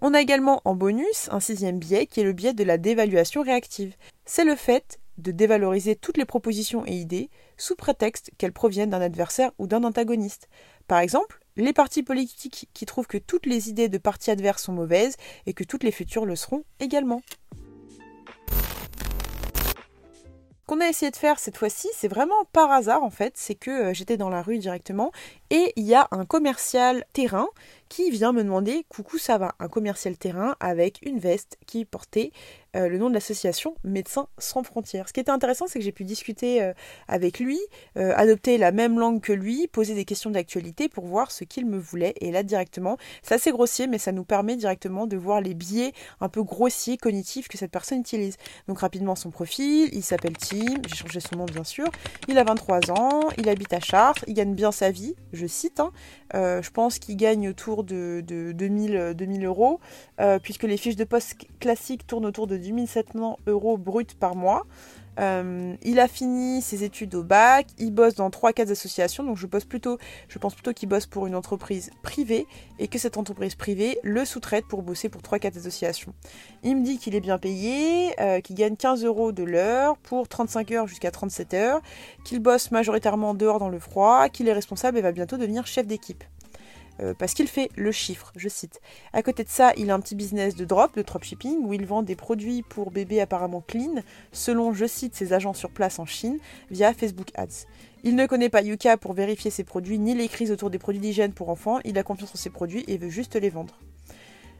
On 0.00 0.12
a 0.12 0.20
également 0.20 0.60
en 0.66 0.74
bonus 0.74 1.28
un 1.30 1.40
sixième 1.40 1.78
biais 1.78 2.06
qui 2.06 2.20
est 2.20 2.24
le 2.24 2.34
biais 2.34 2.52
de 2.52 2.62
la 2.62 2.76
dévaluation 2.76 3.42
réactive. 3.42 3.94
C'est 4.26 4.44
le 4.44 4.54
fait 4.54 4.98
de 5.16 5.30
dévaloriser 5.30 5.96
toutes 5.96 6.18
les 6.18 6.24
propositions 6.24 6.84
et 6.86 6.92
idées 6.92 7.30
sous 7.56 7.74
prétexte 7.74 8.30
qu'elles 8.36 8.52
proviennent 8.52 8.90
d'un 8.90 9.00
adversaire 9.00 9.52
ou 9.58 9.66
d'un 9.66 9.84
antagoniste. 9.84 10.48
Par 10.88 10.98
exemple, 10.98 11.40
les 11.56 11.72
partis 11.72 12.02
politiques 12.02 12.68
qui 12.74 12.84
trouvent 12.84 13.06
que 13.06 13.16
toutes 13.16 13.46
les 13.46 13.70
idées 13.70 13.88
de 13.88 13.96
partis 13.96 14.30
adverses 14.30 14.64
sont 14.64 14.72
mauvaises 14.72 15.16
et 15.46 15.54
que 15.54 15.64
toutes 15.64 15.84
les 15.84 15.92
futures 15.92 16.26
le 16.26 16.36
seront 16.36 16.64
également 16.80 17.22
qu'on 20.66 20.80
a 20.80 20.88
essayé 20.88 21.10
de 21.10 21.16
faire 21.16 21.38
cette 21.38 21.56
fois-ci, 21.56 21.88
c'est 21.94 22.08
vraiment 22.08 22.44
par 22.52 22.70
hasard 22.70 23.02
en 23.02 23.10
fait, 23.10 23.34
c'est 23.36 23.54
que 23.54 23.70
euh, 23.70 23.94
j'étais 23.94 24.16
dans 24.16 24.30
la 24.30 24.42
rue 24.42 24.58
directement 24.58 25.12
et 25.50 25.72
il 25.76 25.84
y 25.84 25.94
a 25.94 26.08
un 26.10 26.24
commercial 26.24 27.04
terrain 27.12 27.48
qui 27.94 28.10
vient 28.10 28.32
me 28.32 28.42
demander 28.42 28.84
coucou 28.88 29.18
ça 29.18 29.38
va, 29.38 29.54
un 29.60 29.68
commercial 29.68 30.18
terrain 30.18 30.56
avec 30.58 30.98
une 31.02 31.20
veste 31.20 31.58
qui 31.64 31.84
portait 31.84 32.32
euh, 32.76 32.88
le 32.88 32.98
nom 32.98 33.08
de 33.08 33.14
l'association 33.14 33.76
Médecins 33.84 34.26
sans 34.38 34.62
frontières. 34.64 35.08
Ce 35.08 35.12
qui 35.12 35.20
était 35.20 35.30
intéressant, 35.30 35.66
c'est 35.68 35.78
que 35.78 35.84
j'ai 35.84 35.92
pu 35.92 36.04
discuter 36.04 36.62
euh, 36.62 36.72
avec 37.06 37.38
lui, 37.38 37.60
euh, 37.96 38.12
adopter 38.16 38.58
la 38.58 38.72
même 38.72 38.98
langue 38.98 39.20
que 39.20 39.32
lui, 39.32 39.68
poser 39.68 39.94
des 39.94 40.04
questions 40.04 40.30
d'actualité 40.30 40.88
pour 40.88 41.06
voir 41.06 41.30
ce 41.30 41.44
qu'il 41.44 41.66
me 41.66 41.78
voulait. 41.78 42.14
Et 42.20 42.32
là, 42.32 42.42
directement, 42.42 42.96
c'est 43.22 43.34
assez 43.34 43.52
grossier, 43.52 43.86
mais 43.86 43.98
ça 43.98 44.10
nous 44.10 44.24
permet 44.24 44.56
directement 44.56 45.06
de 45.06 45.16
voir 45.16 45.40
les 45.40 45.54
biais 45.54 45.92
un 46.20 46.28
peu 46.28 46.42
grossiers, 46.42 46.96
cognitifs 46.96 47.48
que 47.48 47.58
cette 47.58 47.70
personne 47.70 48.00
utilise. 48.00 48.36
Donc 48.66 48.80
rapidement, 48.80 49.14
son 49.14 49.30
profil, 49.30 49.88
il 49.92 50.02
s'appelle 50.02 50.36
Tim, 50.36 50.80
j'ai 50.88 50.96
changé 50.96 51.20
son 51.20 51.36
nom 51.36 51.44
bien 51.44 51.64
sûr, 51.64 51.86
il 52.26 52.38
a 52.38 52.44
23 52.44 52.90
ans, 52.90 53.28
il 53.38 53.48
habite 53.48 53.72
à 53.72 53.80
Chartres, 53.80 54.24
il 54.26 54.34
gagne 54.34 54.54
bien 54.54 54.72
sa 54.72 54.90
vie, 54.90 55.14
je 55.32 55.46
cite, 55.46 55.80
hein. 55.80 55.92
je 56.32 56.70
pense 56.70 56.98
qu'il 56.98 57.16
gagne 57.16 57.48
autour 57.48 57.83
de, 57.84 58.22
de 58.26 58.52
2000, 58.52 59.14
2000 59.16 59.44
euros, 59.44 59.80
puisque 60.42 60.64
les 60.64 60.76
fiches 60.76 60.96
de 60.96 61.04
poste 61.04 61.36
classiques 61.60 62.06
tournent 62.06 62.26
autour 62.26 62.46
de 62.46 62.56
2700 62.56 63.38
euros 63.46 63.78
bruts 63.78 64.06
par 64.18 64.34
mois. 64.34 64.64
Euh, 65.20 65.76
il 65.82 66.00
a 66.00 66.08
fini 66.08 66.60
ses 66.60 66.84
études 66.84 67.14
au 67.14 67.22
bac, 67.22 67.66
il 67.78 67.92
bosse 67.92 68.14
dans 68.14 68.30
3-4 68.30 68.70
associations, 68.72 69.22
donc 69.22 69.36
je, 69.36 69.46
bosse 69.46 69.64
plutôt, 69.64 69.98
je 70.28 70.38
pense 70.38 70.54
plutôt 70.54 70.72
qu'il 70.72 70.88
bosse 70.88 71.06
pour 71.06 71.26
une 71.26 71.34
entreprise 71.34 71.90
privée 72.02 72.46
et 72.78 72.88
que 72.88 72.98
cette 72.98 73.16
entreprise 73.16 73.54
privée 73.54 73.98
le 74.02 74.24
sous-traite 74.24 74.66
pour 74.66 74.82
bosser 74.82 75.08
pour 75.08 75.22
3-4 75.22 75.58
associations. 75.58 76.14
Il 76.62 76.76
me 76.76 76.84
dit 76.84 76.98
qu'il 76.98 77.14
est 77.14 77.20
bien 77.20 77.38
payé, 77.38 78.20
euh, 78.20 78.40
qu'il 78.40 78.56
gagne 78.56 78.76
15 78.76 79.04
euros 79.04 79.32
de 79.32 79.44
l'heure 79.44 79.96
pour 79.98 80.26
35 80.26 80.72
heures 80.72 80.86
jusqu'à 80.88 81.10
37 81.10 81.54
heures, 81.54 81.80
qu'il 82.24 82.40
bosse 82.40 82.70
majoritairement 82.70 83.34
dehors 83.34 83.58
dans 83.58 83.68
le 83.68 83.78
froid, 83.78 84.28
qu'il 84.28 84.48
est 84.48 84.52
responsable 84.52 84.98
et 84.98 85.02
va 85.02 85.12
bientôt 85.12 85.36
devenir 85.36 85.66
chef 85.66 85.86
d'équipe. 85.86 86.24
Euh, 87.00 87.14
parce 87.18 87.34
qu'il 87.34 87.48
fait 87.48 87.70
le 87.76 87.92
chiffre, 87.92 88.32
je 88.36 88.48
cite. 88.48 88.80
À 89.12 89.22
côté 89.22 89.44
de 89.44 89.48
ça, 89.48 89.72
il 89.76 89.90
a 89.90 89.94
un 89.94 90.00
petit 90.00 90.14
business 90.14 90.54
de 90.54 90.64
drop, 90.64 90.96
de 90.96 91.02
dropshipping, 91.02 91.64
où 91.64 91.72
il 91.72 91.86
vend 91.86 92.02
des 92.02 92.16
produits 92.16 92.62
pour 92.62 92.90
bébés 92.90 93.20
apparemment 93.20 93.62
clean, 93.66 94.02
selon, 94.32 94.72
je 94.72 94.86
cite, 94.86 95.14
ses 95.14 95.32
agents 95.32 95.54
sur 95.54 95.70
place 95.70 95.98
en 95.98 96.06
Chine, 96.06 96.38
via 96.70 96.94
Facebook 96.94 97.30
Ads. 97.34 97.66
Il 98.04 98.16
ne 98.16 98.26
connaît 98.26 98.50
pas 98.50 98.62
Yuka 98.62 98.96
pour 98.96 99.14
vérifier 99.14 99.50
ses 99.50 99.64
produits, 99.64 99.98
ni 99.98 100.14
les 100.14 100.28
crises 100.28 100.52
autour 100.52 100.70
des 100.70 100.78
produits 100.78 101.00
d'hygiène 101.00 101.32
pour 101.32 101.48
enfants, 101.48 101.80
il 101.84 101.98
a 101.98 102.02
confiance 102.02 102.34
en 102.34 102.38
ses 102.38 102.50
produits 102.50 102.84
et 102.86 102.98
veut 102.98 103.08
juste 103.08 103.34
les 103.34 103.50
vendre. 103.50 103.78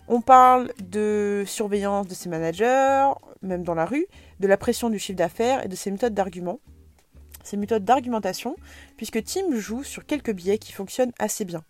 On 0.09 0.21
parle 0.21 0.73
de 0.83 1.45
surveillance 1.47 2.07
de 2.09 2.14
ses 2.14 2.29
managers, 2.29 3.11
même 3.43 3.62
dans 3.62 3.75
la 3.75 3.87
rue, 3.87 4.07
de 4.41 4.47
la 4.47 4.57
pression 4.57 4.91
du 4.91 4.99
chiffre 4.99 5.17
d'affaires 5.17 5.64
et 5.64 5.69
de 5.69 5.76
ses 5.76 5.91
méthodes 5.91 6.14
d'argument, 6.14 6.59
ses 7.43 7.57
méthodes 7.57 7.85
d'argumentation, 7.85 8.57
puisque 8.97 9.23
Tim 9.23 9.55
joue 9.55 9.83
sur 9.83 10.05
quelques 10.05 10.33
biais 10.33 10.59
qui 10.59 10.73
fonctionnent 10.73 11.12
assez 11.19 11.45
bien. 11.45 11.62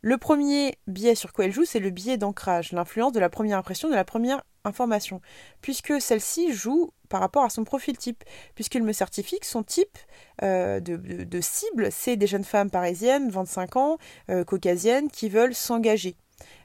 Le 0.00 0.16
premier 0.16 0.78
biais 0.86 1.16
sur 1.16 1.32
quoi 1.32 1.46
elle 1.46 1.52
joue, 1.52 1.64
c'est 1.64 1.80
le 1.80 1.90
biais 1.90 2.16
d'ancrage, 2.16 2.70
l'influence 2.72 3.12
de 3.12 3.18
la 3.18 3.28
première 3.28 3.58
impression, 3.58 3.88
de 3.88 3.94
la 3.94 4.04
première 4.04 4.42
information, 4.64 5.20
puisque 5.60 6.00
celle-ci 6.00 6.52
joue 6.52 6.90
par 7.08 7.20
rapport 7.20 7.44
à 7.44 7.50
son 7.50 7.64
profil 7.64 7.96
type, 7.96 8.22
puisqu'il 8.54 8.84
me 8.84 8.92
certifie 8.92 9.40
que 9.40 9.46
son 9.46 9.64
type 9.64 9.98
euh, 10.42 10.78
de, 10.78 11.40
cible, 11.40 11.88
c'est 11.90 12.16
des 12.16 12.28
jeunes 12.28 12.44
femmes 12.44 12.70
parisiennes, 12.70 13.30
25 13.30 13.76
ans, 13.76 13.98
euh, 14.30 14.44
caucasiennes, 14.44 15.10
qui 15.10 15.28
veulent 15.28 15.54
s'engager. 15.54 16.16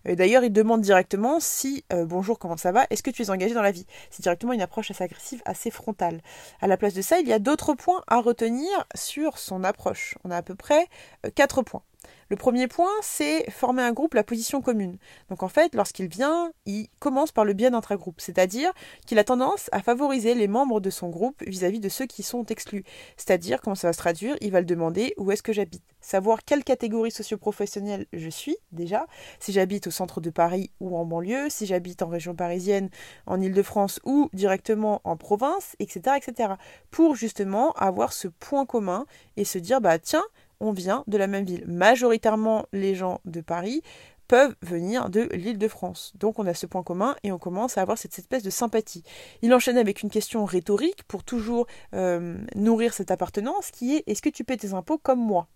D'ailleurs, 0.05 0.43
il 0.43 0.51
demande 0.51 0.81
directement 0.81 1.39
si 1.39 1.83
euh, 1.91 2.05
bonjour, 2.05 2.37
comment 2.37 2.57
ça 2.57 2.71
va? 2.71 2.85
Est-ce 2.91 3.01
que 3.01 3.09
tu 3.09 3.23
es 3.23 3.29
engagé 3.31 3.55
dans 3.55 3.63
la 3.63 3.71
vie? 3.71 3.87
C'est 4.11 4.21
directement 4.21 4.53
une 4.53 4.61
approche 4.61 4.91
assez 4.91 5.03
agressive, 5.03 5.41
assez 5.45 5.71
frontale. 5.71 6.21
À 6.61 6.67
la 6.67 6.77
place 6.77 6.93
de 6.93 7.01
ça, 7.01 7.19
il 7.19 7.27
y 7.27 7.33
a 7.33 7.39
d'autres 7.39 7.73
points 7.73 8.03
à 8.05 8.19
retenir 8.21 8.69
sur 8.93 9.39
son 9.39 9.63
approche. 9.63 10.15
On 10.23 10.29
a 10.29 10.37
à 10.37 10.41
peu 10.43 10.53
près 10.53 10.87
quatre 11.33 11.63
points. 11.63 11.81
Le 12.29 12.35
premier 12.35 12.67
point, 12.67 12.89
c'est 13.01 13.49
former 13.51 13.83
un 13.83 13.91
groupe, 13.91 14.13
la 14.13 14.23
position 14.23 14.61
commune. 14.61 14.97
Donc 15.29 15.43
en 15.43 15.47
fait, 15.47 15.75
lorsqu'il 15.75 16.07
vient, 16.07 16.51
il 16.65 16.87
commence 16.99 17.31
par 17.31 17.45
le 17.45 17.53
bien 17.53 17.73
intra-groupe, 17.73 18.19
c'est-à-dire 18.19 18.71
qu'il 19.05 19.19
a 19.19 19.23
tendance 19.23 19.69
à 19.71 19.81
favoriser 19.81 20.33
les 20.33 20.47
membres 20.47 20.79
de 20.79 20.89
son 20.89 21.09
groupe 21.09 21.43
vis-à-vis 21.45 21.79
de 21.79 21.89
ceux 21.89 22.05
qui 22.05 22.23
sont 22.23 22.45
exclus. 22.45 22.83
C'est-à-dire, 23.17 23.61
comment 23.61 23.75
ça 23.75 23.87
va 23.89 23.93
se 23.93 23.99
traduire? 23.99 24.35
Il 24.41 24.51
va 24.51 24.59
le 24.59 24.65
demander 24.65 25.13
où 25.17 25.31
est-ce 25.31 25.43
que 25.43 25.53
j'habite? 25.53 25.83
Savoir 26.01 26.43
quelle 26.43 26.63
catégorie 26.63 27.11
socio-professionnelle 27.11 28.07
je 28.11 28.29
suis, 28.29 28.57
déjà, 28.71 29.05
si 29.39 29.51
j'habite 29.51 29.87
au 29.87 29.91
centre 29.91 30.19
de 30.19 30.29
Paris 30.29 30.71
ou 30.79 30.97
en 30.97 31.05
banlieue, 31.05 31.49
si 31.49 31.65
j'habite 31.65 32.01
en 32.01 32.07
région 32.07 32.35
parisienne, 32.35 32.89
en 33.25 33.39
Ile-de-France 33.39 33.99
ou 34.03 34.29
directement 34.33 35.01
en 35.03 35.17
province, 35.17 35.75
etc., 35.79 36.17
etc. 36.17 36.53
Pour 36.91 37.15
justement 37.15 37.71
avoir 37.73 38.11
ce 38.11 38.27
point 38.27 38.65
commun 38.65 39.05
et 39.37 39.45
se 39.45 39.57
dire, 39.57 39.81
bah 39.81 39.99
tiens, 39.99 40.23
on 40.63 40.71
vient 40.71 41.03
de 41.07 41.17
la 41.17 41.27
même 41.27 41.45
ville. 41.45 41.65
Majoritairement, 41.67 42.65
les 42.71 42.95
gens 42.95 43.19
de 43.25 43.41
Paris 43.41 43.81
peuvent 44.29 44.55
venir 44.61 45.09
de 45.09 45.23
l'île 45.33 45.57
de 45.57 45.67
France. 45.67 46.13
Donc 46.15 46.39
on 46.39 46.47
a 46.47 46.53
ce 46.53 46.65
point 46.65 46.83
commun 46.83 47.15
et 47.23 47.31
on 47.31 47.37
commence 47.37 47.77
à 47.77 47.81
avoir 47.81 47.97
cette 47.97 48.17
espèce 48.17 48.41
de 48.41 48.49
sympathie. 48.49 49.03
Il 49.41 49.53
enchaîne 49.53 49.77
avec 49.77 50.01
une 50.01 50.09
question 50.09 50.45
rhétorique 50.45 51.03
pour 51.03 51.23
toujours 51.23 51.67
euh, 51.93 52.37
nourrir 52.55 52.93
cette 52.93 53.11
appartenance 53.11 53.71
qui 53.71 53.95
est 53.95 54.03
est-ce 54.07 54.21
que 54.21 54.29
tu 54.29 54.45
paies 54.45 54.57
tes 54.57 54.73
impôts 54.73 54.97
comme 54.97 55.19
moi? 55.19 55.47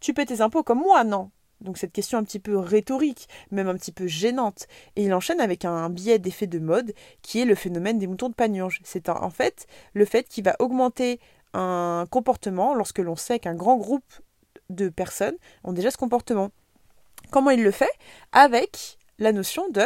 Tu 0.00 0.12
paies 0.12 0.26
tes 0.26 0.40
impôts 0.40 0.64
comme 0.64 0.80
moi 0.80 1.04
Non? 1.04 1.30
Donc 1.60 1.78
cette 1.78 1.92
question 1.92 2.18
un 2.18 2.24
petit 2.24 2.40
peu 2.40 2.58
rhétorique, 2.58 3.28
même 3.52 3.68
un 3.68 3.74
petit 3.76 3.92
peu 3.92 4.08
gênante. 4.08 4.66
Et 4.96 5.04
il 5.04 5.14
enchaîne 5.14 5.40
avec 5.40 5.64
un 5.64 5.88
biais 5.88 6.18
d'effet 6.18 6.48
de 6.48 6.58
mode 6.58 6.92
qui 7.22 7.40
est 7.40 7.44
le 7.44 7.54
phénomène 7.54 7.98
des 7.98 8.08
moutons 8.08 8.28
de 8.28 8.34
Panurge. 8.34 8.80
C'est 8.82 9.08
en 9.08 9.30
fait 9.30 9.66
le 9.94 10.04
fait 10.04 10.24
qu'il 10.28 10.44
va 10.44 10.56
augmenter 10.58 11.20
un 11.54 12.06
comportement 12.10 12.74
lorsque 12.74 12.98
l'on 12.98 13.16
sait 13.16 13.38
qu'un 13.38 13.54
grand 13.54 13.76
groupe 13.76 14.12
de 14.70 14.88
personnes 14.88 15.36
ont 15.62 15.72
déjà 15.72 15.90
ce 15.90 15.96
comportement. 15.96 16.50
Comment 17.30 17.50
il 17.50 17.62
le 17.62 17.70
fait? 17.70 17.90
Avec 18.32 18.98
la 19.18 19.32
notion 19.32 19.68
de 19.70 19.84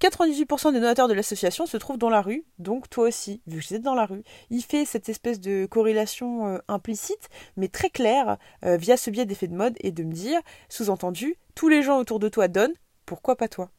98% 0.00 0.72
des 0.72 0.80
donateurs 0.80 1.08
de 1.08 1.14
l'association 1.14 1.66
se 1.66 1.76
trouvent 1.76 1.98
dans 1.98 2.08
la 2.08 2.22
rue, 2.22 2.44
donc 2.58 2.88
toi 2.88 3.08
aussi, 3.08 3.42
vu 3.46 3.58
que 3.58 3.62
j'étais 3.64 3.80
dans 3.80 3.96
la 3.96 4.06
rue. 4.06 4.22
Il 4.50 4.62
fait 4.62 4.84
cette 4.84 5.08
espèce 5.08 5.40
de 5.40 5.66
corrélation 5.66 6.46
euh, 6.46 6.58
implicite, 6.68 7.28
mais 7.56 7.66
très 7.66 7.90
claire, 7.90 8.38
euh, 8.64 8.76
via 8.76 8.96
ce 8.96 9.10
biais 9.10 9.26
d'effet 9.26 9.48
de 9.48 9.56
mode, 9.56 9.74
et 9.80 9.90
de 9.90 10.04
me 10.04 10.12
dire, 10.12 10.40
sous-entendu, 10.68 11.36
tous 11.56 11.68
les 11.68 11.82
gens 11.82 11.98
autour 11.98 12.20
de 12.20 12.28
toi 12.28 12.46
donnent, 12.46 12.74
pourquoi 13.06 13.34
pas 13.34 13.48
toi? 13.48 13.70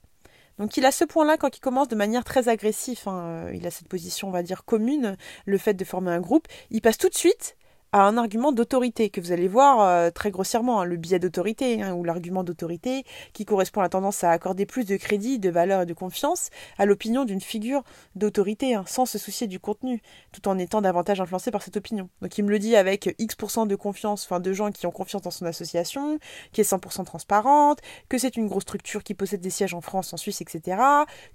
Donc 0.57 0.75
il 0.75 0.85
a 0.85 0.91
ce 0.91 1.05
point-là 1.05 1.37
quand 1.37 1.55
il 1.55 1.61
commence 1.61 1.87
de 1.87 1.95
manière 1.95 2.25
très 2.25 2.49
agressive, 2.49 2.99
hein, 3.05 3.49
il 3.53 3.65
a 3.65 3.71
cette 3.71 3.87
position, 3.87 4.27
on 4.27 4.31
va 4.31 4.43
dire, 4.43 4.65
commune, 4.65 5.15
le 5.45 5.57
fait 5.57 5.73
de 5.73 5.85
former 5.85 6.11
un 6.11 6.19
groupe, 6.19 6.47
il 6.69 6.81
passe 6.81 6.97
tout 6.97 7.07
de 7.07 7.15
suite 7.15 7.55
à 7.91 8.03
un 8.03 8.17
argument 8.17 8.51
d'autorité 8.51 9.09
que 9.09 9.19
vous 9.19 9.31
allez 9.31 9.47
voir 9.47 9.81
euh, 9.81 10.11
très 10.11 10.29
grossièrement, 10.29 10.81
hein, 10.81 10.85
le 10.85 10.95
biais 10.95 11.19
d'autorité 11.19 11.81
hein, 11.81 11.93
ou 11.93 12.03
l'argument 12.03 12.43
d'autorité 12.43 13.03
qui 13.33 13.45
correspond 13.45 13.81
à 13.81 13.83
la 13.83 13.89
tendance 13.89 14.23
à 14.23 14.31
accorder 14.31 14.65
plus 14.65 14.85
de 14.85 14.95
crédit, 14.95 15.39
de 15.39 15.49
valeur 15.49 15.81
et 15.81 15.85
de 15.85 15.93
confiance 15.93 16.49
à 16.77 16.85
l'opinion 16.85 17.25
d'une 17.25 17.41
figure 17.41 17.83
d'autorité 18.15 18.75
hein, 18.75 18.83
sans 18.85 19.05
se 19.05 19.17
soucier 19.17 19.47
du 19.47 19.59
contenu 19.59 20.01
tout 20.31 20.47
en 20.47 20.57
étant 20.59 20.81
davantage 20.81 21.19
influencé 21.19 21.49
par 21.49 21.63
cette 21.63 21.77
opinion. 21.77 22.09
Donc 22.21 22.37
il 22.37 22.43
me 22.43 22.51
le 22.51 22.59
dit 22.59 22.75
avec 22.75 23.15
X% 23.17 23.65
de 23.65 23.75
confiance, 23.75 24.25
enfin 24.25 24.39
de 24.39 24.53
gens 24.53 24.71
qui 24.71 24.85
ont 24.85 24.91
confiance 24.91 25.23
dans 25.23 25.31
son 25.31 25.45
association, 25.45 26.19
qui 26.51 26.61
est 26.61 26.71
100% 26.71 27.05
transparente, 27.05 27.79
que 28.07 28.17
c'est 28.19 28.37
une 28.37 28.47
grosse 28.47 28.63
structure 28.63 29.03
qui 29.03 29.15
possède 29.15 29.41
des 29.41 29.49
sièges 29.49 29.73
en 29.73 29.81
France, 29.81 30.13
en 30.13 30.17
Suisse, 30.17 30.41
etc. 30.41 30.77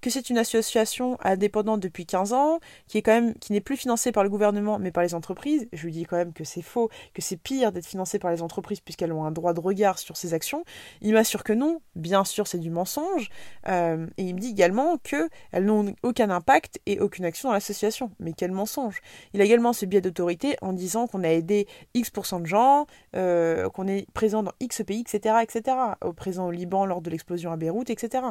Que 0.01 0.11
c'est 0.11 0.31
une 0.31 0.39
association 0.39 1.19
indépendante 1.23 1.81
depuis 1.81 2.07
15 2.07 2.33
ans, 2.33 2.61
qui 2.87 2.99
est 2.99 3.03
quand 3.03 3.13
même 3.13 3.35
qui 3.35 3.53
n'est 3.53 3.61
plus 3.61 3.77
financée 3.77 4.13
par 4.13 4.23
le 4.23 4.31
gouvernement 4.31 4.79
mais 4.79 4.93
par 4.93 5.03
les 5.03 5.15
entreprises. 5.15 5.67
Je 5.73 5.85
lui 5.85 5.93
dis 5.93 6.05
quand 6.05 6.17
même 6.17 6.33
que 6.33 6.44
c'est 6.45 6.63
faux, 6.63 6.91
que 7.13 7.23
c'est 7.23 7.37
pire 7.37 7.73
d'être 7.73 7.87
financé 7.87 8.19
par 8.19 8.31
les 8.31 8.43
entreprises 8.43 8.81
puisqu'elles 8.81 9.13
ont 9.13 9.25
un 9.25 9.31
droit 9.31 9.53
de 9.53 9.61
regard 9.61 9.99
sur 9.99 10.17
ces 10.17 10.35
actions. 10.35 10.65
Il 11.01 11.13
m'assure 11.13 11.45
que 11.45 11.53
non, 11.53 11.81
bien 11.95 12.25
sûr 12.25 12.47
c'est 12.47 12.59
du 12.59 12.71
mensonge, 12.71 13.29
euh, 13.69 14.07
et 14.17 14.25
il 14.25 14.35
me 14.35 14.41
dit 14.41 14.51
également 14.51 14.99
qu'elles 14.99 15.65
n'ont 15.65 15.95
aucun 16.03 16.31
impact 16.31 16.81
et 16.87 17.01
aucune 17.01 17.25
action 17.25 17.49
dans 17.49 17.55
l'association. 17.55 18.11
Mais 18.19 18.33
quel 18.33 18.53
mensonge 18.53 19.01
Il 19.33 19.41
a 19.41 19.45
également 19.45 19.73
ce 19.73 19.87
biais 19.87 20.01
d'autorité 20.01 20.57
en 20.63 20.73
disant 20.73 21.07
qu'on 21.07 21.25
a 21.25 21.29
aidé 21.29 21.67
X% 21.95 22.41
de 22.41 22.47
gens, 22.47 22.87
euh, 23.17 23.69
qu'on 23.71 23.87
est 23.89 24.11
présent 24.13 24.43
dans 24.43 24.53
X 24.61 24.83
pays, 24.87 25.01
etc., 25.01 25.37
etc., 25.43 25.77
présent 26.17 26.47
au 26.47 26.51
Liban 26.51 26.87
lors 26.87 27.01
de 27.01 27.11
l'explosion 27.11 27.53
à 27.53 27.57
Beyrouth, 27.57 27.91
etc. 27.91 28.25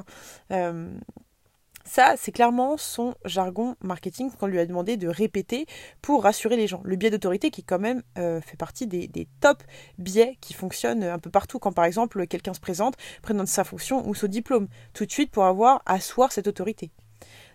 Ça, 1.86 2.16
c'est 2.18 2.32
clairement 2.32 2.78
son 2.78 3.14
jargon 3.26 3.76
marketing 3.82 4.32
qu'on 4.32 4.48
lui 4.48 4.60
a 4.60 4.66
demandé 4.66 4.96
de 4.96 5.08
répéter 5.08 5.66
pour 6.02 6.24
rassurer 6.24 6.56
les 6.56 6.68
gens. 6.68 6.82
Le 6.84 6.96
biais 6.96 7.10
d'autorité 7.10 7.52
qui 7.52 7.64
quand 7.64 7.80
même 7.80 8.02
euh, 8.18 8.40
fait 8.42 8.56
partie 8.56 8.88
des, 8.88 9.08
des, 9.08 9.28
top 9.42 9.64
biais 9.98 10.38
qui 10.40 10.54
fonctionnent 10.54 11.04
un 11.04 11.20
peu 11.20 11.30
partout 11.30 11.60
quand 11.60 11.74
par 11.74 11.86
exemple 11.86 12.26
quelqu'un 12.28 12.54
se 12.54 12.62
présente, 12.62 12.96
présente 13.22 13.48
sa 13.48 13.64
fonction 13.64 14.08
ou 14.08 14.16
son 14.16 14.28
diplôme, 14.28 14.68
tout 14.94 15.06
de 15.06 15.12
suite 15.12 15.32
pour 15.32 15.46
avoir 15.46 15.82
asseoir 15.86 16.32
cette 16.32 16.48
autorité. 16.48 16.92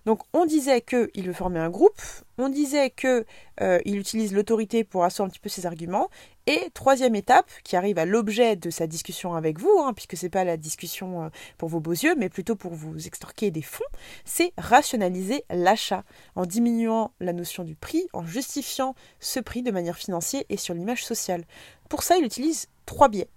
Donc 0.09 0.23
on 0.33 0.47
disait 0.47 0.81
qu'il 0.81 1.27
veut 1.27 1.35
former 1.35 1.61
un 1.61 1.69
groupe, 1.69 2.00
on 2.38 2.49
disait 2.49 2.88
qu'il 2.88 3.27
euh, 3.61 3.79
utilise 3.85 4.33
l'autorité 4.33 4.83
pour 4.83 5.05
asseoir 5.05 5.27
un 5.27 5.29
petit 5.29 5.38
peu 5.38 5.50
ses 5.50 5.67
arguments, 5.67 6.09
et 6.47 6.71
troisième 6.73 7.15
étape, 7.15 7.50
qui 7.62 7.77
arrive 7.77 7.99
à 7.99 8.07
l'objet 8.07 8.57
de 8.57 8.71
sa 8.71 8.87
discussion 8.87 9.35
avec 9.35 9.59
vous, 9.61 9.83
hein, 9.85 9.93
puisque 9.93 10.17
c'est 10.17 10.31
pas 10.31 10.45
la 10.45 10.57
discussion 10.57 11.25
euh, 11.25 11.29
pour 11.59 11.69
vos 11.69 11.81
beaux 11.81 11.93
yeux, 11.93 12.15
mais 12.17 12.31
plutôt 12.31 12.57
pour 12.57 12.73
vous 12.73 13.07
extorquer 13.07 13.50
des 13.50 13.61
fonds, 13.61 13.85
c'est 14.25 14.55
rationaliser 14.57 15.45
l'achat 15.50 16.05
en 16.37 16.47
diminuant 16.47 17.12
la 17.21 17.35
notion 17.35 17.62
du 17.62 17.75
prix, 17.75 18.09
en 18.15 18.25
justifiant 18.25 18.95
ce 19.21 19.41
prix 19.41 19.61
de 19.61 19.71
manière 19.71 19.99
financière 19.99 20.43
et 20.49 20.57
sur 20.57 20.73
l'image 20.73 21.05
sociale. 21.05 21.45
Pour 21.91 22.03
ça, 22.03 22.17
il 22.17 22.25
utilise 22.25 22.69
trois 22.87 23.11
biais. 23.11 23.29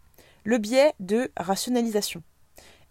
Le 0.46 0.58
biais 0.58 0.94
de 1.02 1.32
rationalisation. 1.36 2.24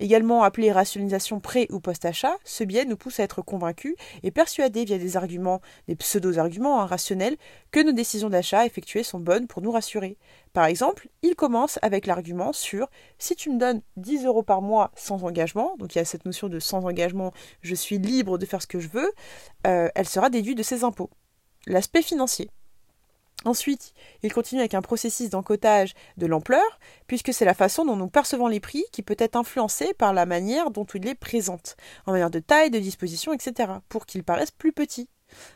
Également 0.01 0.43
appelé 0.43 0.73
rationalisation 0.73 1.41
pré 1.41 1.67
ou 1.71 1.79
post-achat, 1.79 2.35
ce 2.43 2.65
biais 2.65 2.87
nous 2.87 2.97
pousse 2.97 3.21
à 3.21 3.25
être 3.25 3.43
convaincus 3.43 3.95
et 4.23 4.31
persuadés 4.31 4.87
via 4.87 4.97
des 4.97 5.19
arguments, 5.19 5.61
des 5.89 5.95
pseudo-arguments 5.95 6.87
rationnels, 6.87 7.37
que 7.71 7.81
nos 7.81 7.93
décisions 7.93 8.31
d'achat 8.31 8.65
effectuées 8.65 9.03
sont 9.03 9.21
bonnes 9.21 9.47
pour 9.47 9.61
nous 9.61 9.71
rassurer. 9.71 10.17
Par 10.55 10.65
exemple, 10.65 11.11
il 11.21 11.35
commence 11.35 11.79
avec 11.83 12.07
l'argument 12.07 12.55
sur 12.55 12.89
si 13.19 13.37
tu 13.37 13.51
me 13.51 13.59
donnes 13.59 13.83
10 13.99 14.25
euros 14.25 14.43
par 14.43 14.63
mois 14.63 14.91
sans 14.97 15.23
engagement, 15.23 15.77
donc 15.79 15.95
il 15.95 15.99
y 15.99 16.01
a 16.01 16.07
cette 16.07 16.25
notion 16.25 16.49
de 16.49 16.61
sans 16.61 16.87
engagement, 16.87 17.35
je 17.61 17.75
suis 17.75 17.99
libre 17.99 18.39
de 18.39 18.47
faire 18.47 18.63
ce 18.63 18.67
que 18.67 18.81
je 18.81 18.89
veux, 18.89 19.13
euh, 19.67 19.91
elle 19.95 20.09
sera 20.09 20.31
déduite 20.31 20.57
de 20.57 20.63
ses 20.63 20.83
impôts. 20.83 21.11
L'aspect 21.67 22.01
financier. 22.01 22.49
Ensuite, 23.45 23.95
il 24.23 24.33
continue 24.33 24.61
avec 24.61 24.75
un 24.75 24.83
processus 24.83 25.31
d'encodage 25.31 25.95
de 26.19 26.27
l'ampleur, 26.27 26.79
puisque 27.07 27.33
c'est 27.33 27.47
la 27.47 27.55
façon 27.55 27.87
dont 27.87 27.97
nous 27.97 28.09
percevons 28.09 28.49
les 28.49 28.61
prix 28.61 28.85
qui 28.93 29.03
peut 29.03 29.17
être 29.19 29.37
influencée 29.37 29.95
par 29.95 30.13
la 30.13 30.27
manière 30.27 30.71
dont 30.71 30.85
il 30.85 31.03
les 31.03 31.15
présente, 31.15 31.77
en 32.07 32.13
manière 32.13 32.31
de 32.31 32.39
taille, 32.39 32.71
de 32.71 32.79
disposition, 32.79 33.33
etc., 33.33 33.73
pour 33.89 34.05
qu'ils 34.05 34.25
paraissent 34.25 34.51
plus 34.51 34.73
petits. 34.73 35.09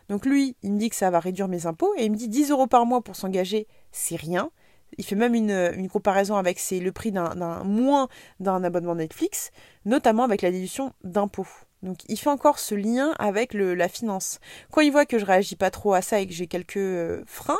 Donc 0.08 0.24
lui, 0.24 0.56
il 0.62 0.72
me 0.72 0.78
dit 0.78 0.88
que 0.88 0.96
ça 0.96 1.10
va 1.10 1.20
réduire 1.20 1.48
mes 1.48 1.66
impôts, 1.66 1.92
et 1.98 2.06
il 2.06 2.12
me 2.12 2.16
dit 2.16 2.28
10 2.28 2.52
euros 2.52 2.66
par 2.66 2.86
mois 2.86 3.02
pour 3.02 3.16
s'engager, 3.16 3.66
c'est 3.92 4.16
rien. 4.16 4.50
Il 4.96 5.04
fait 5.04 5.16
même 5.16 5.34
une, 5.34 5.88
comparaison 5.88 6.36
avec 6.36 6.60
le 6.70 6.90
prix 6.90 7.12
d'un 7.12 7.64
moins 7.64 8.08
d'un 8.40 8.62
abonnement 8.64 8.94
Netflix, 8.94 9.50
notamment 9.84 10.22
avec 10.22 10.40
la 10.40 10.50
déduction 10.50 10.92
d'impôts. 11.02 11.48
Donc 11.84 11.98
il 12.08 12.18
fait 12.18 12.30
encore 12.30 12.58
ce 12.58 12.74
lien 12.74 13.14
avec 13.18 13.54
le, 13.54 13.74
la 13.74 13.88
finance. 13.88 14.40
Quand 14.72 14.80
il 14.80 14.90
voit 14.90 15.06
que 15.06 15.18
je 15.18 15.24
réagis 15.24 15.56
pas 15.56 15.70
trop 15.70 15.92
à 15.94 16.02
ça 16.02 16.18
et 16.18 16.26
que 16.26 16.32
j'ai 16.32 16.46
quelques 16.46 16.78
euh, 16.78 17.22
freins, 17.26 17.58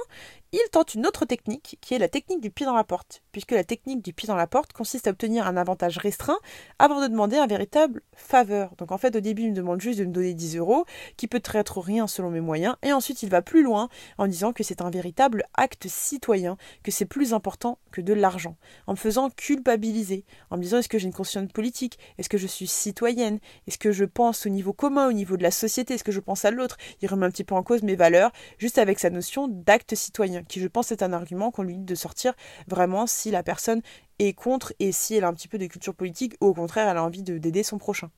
il 0.54 0.70
tente 0.70 0.94
une 0.94 1.04
autre 1.04 1.25
technique 1.25 1.78
qui 1.80 1.94
est 1.94 1.99
la 1.99 2.08
technique 2.08 2.40
du 2.40 2.50
pied 2.50 2.64
dans 2.64 2.76
la 2.76 2.84
porte, 2.84 3.23
puisque 3.32 3.50
la 3.50 3.64
technique 3.64 4.02
du 4.02 4.12
pied 4.12 4.28
dans 4.28 4.37
la 4.37 4.46
porte 4.46 4.73
consiste 4.73 5.08
à 5.08 5.11
obtenir 5.11 5.49
un 5.49 5.56
avantage 5.56 5.99
restreint 5.99 6.38
avant 6.78 7.02
de 7.02 7.08
demander 7.08 7.37
un 7.37 7.49
véritable 7.49 8.02
faveur. 8.14 8.70
Donc 8.78 8.92
en 8.92 8.99
fait 8.99 9.16
au 9.16 9.20
début 9.20 9.42
il 9.42 9.50
me 9.50 9.56
demande 9.56 9.80
juste 9.80 9.99
de 9.99 10.04
me 10.04 10.12
donner 10.12 10.32
10 10.32 10.56
euros, 10.58 10.84
qui 11.16 11.26
peut 11.26 11.42
être 11.52 11.80
rien 11.80 12.06
selon 12.06 12.30
mes 12.30 12.40
moyens, 12.40 12.76
et 12.84 12.92
ensuite 12.92 13.25
il 13.25 13.30
va 13.30 13.42
plus 13.42 13.64
loin 13.64 13.88
en 14.16 14.28
disant 14.28 14.52
que 14.52 14.62
c'est 14.62 14.80
un 14.80 14.90
véritable 14.90 15.42
acte 15.54 15.88
citoyen, 15.88 16.56
que 16.84 16.92
c'est 16.92 17.04
plus 17.04 17.34
important 17.34 17.80
que 17.90 18.00
de 18.00 18.12
l'argent, 18.12 18.56
en 18.87 18.92
me 18.92 18.96
faisant 18.96 19.30
culpabiliser, 19.30 20.25
en 20.50 20.56
me 20.56 20.62
disant 20.62 20.78
est-ce 20.78 20.88
que 20.88 20.99
j'ai 20.99 21.06
une 21.06 21.12
conscience 21.12 21.50
politique, 21.52 21.99
est-ce 22.18 22.28
que 22.28 22.38
je 22.38 22.46
suis 22.46 22.68
citoyenne, 22.68 23.40
est-ce 23.66 23.78
que 23.78 23.90
je 23.90 24.04
pense 24.04 24.46
au 24.46 24.50
niveau 24.50 24.73
commun, 24.73 25.08
au 25.08 25.12
niveau 25.12 25.37
de 25.37 25.42
la 25.42 25.50
société, 25.50 25.94
est-ce 25.94 26.04
que 26.04 26.12
je 26.12 26.20
pense 26.20 26.44
à 26.44 26.52
l'autre, 26.52 26.76
il 27.02 27.08
remet 27.08 27.26
un 27.26 27.30
petit 27.30 27.44
peu 27.44 27.56
en 27.56 27.64
cause 27.64 27.82
mes 27.82 27.96
valeurs, 27.96 28.30
juste 28.58 28.78
avec 28.78 29.00
sa 29.00 29.11
notion 29.11 29.49
d'acte 29.49 29.96
citoyen 29.96 30.43
qui 30.48 30.60
je 30.60 30.68
pense 30.68 30.92
est 30.92 31.02
un 31.02 31.12
argument 31.12 31.50
qu'on 31.50 31.62
lui 31.62 31.76
dit 31.76 31.84
de 31.84 31.94
sortir 31.94 32.34
vraiment 32.66 33.06
si 33.06 33.30
la 33.30 33.42
personne 33.42 33.82
est 34.18 34.32
contre 34.32 34.72
et 34.78 34.92
si 34.92 35.14
elle 35.14 35.24
a 35.24 35.28
un 35.28 35.34
petit 35.34 35.48
peu 35.48 35.58
de 35.58 35.66
culture 35.66 35.94
politique 35.94 36.34
ou 36.40 36.46
au 36.46 36.54
contraire 36.54 36.88
elle 36.88 36.96
a 36.96 37.04
envie 37.04 37.22
d'aider 37.22 37.62
son 37.62 37.78
prochain. 37.78 38.10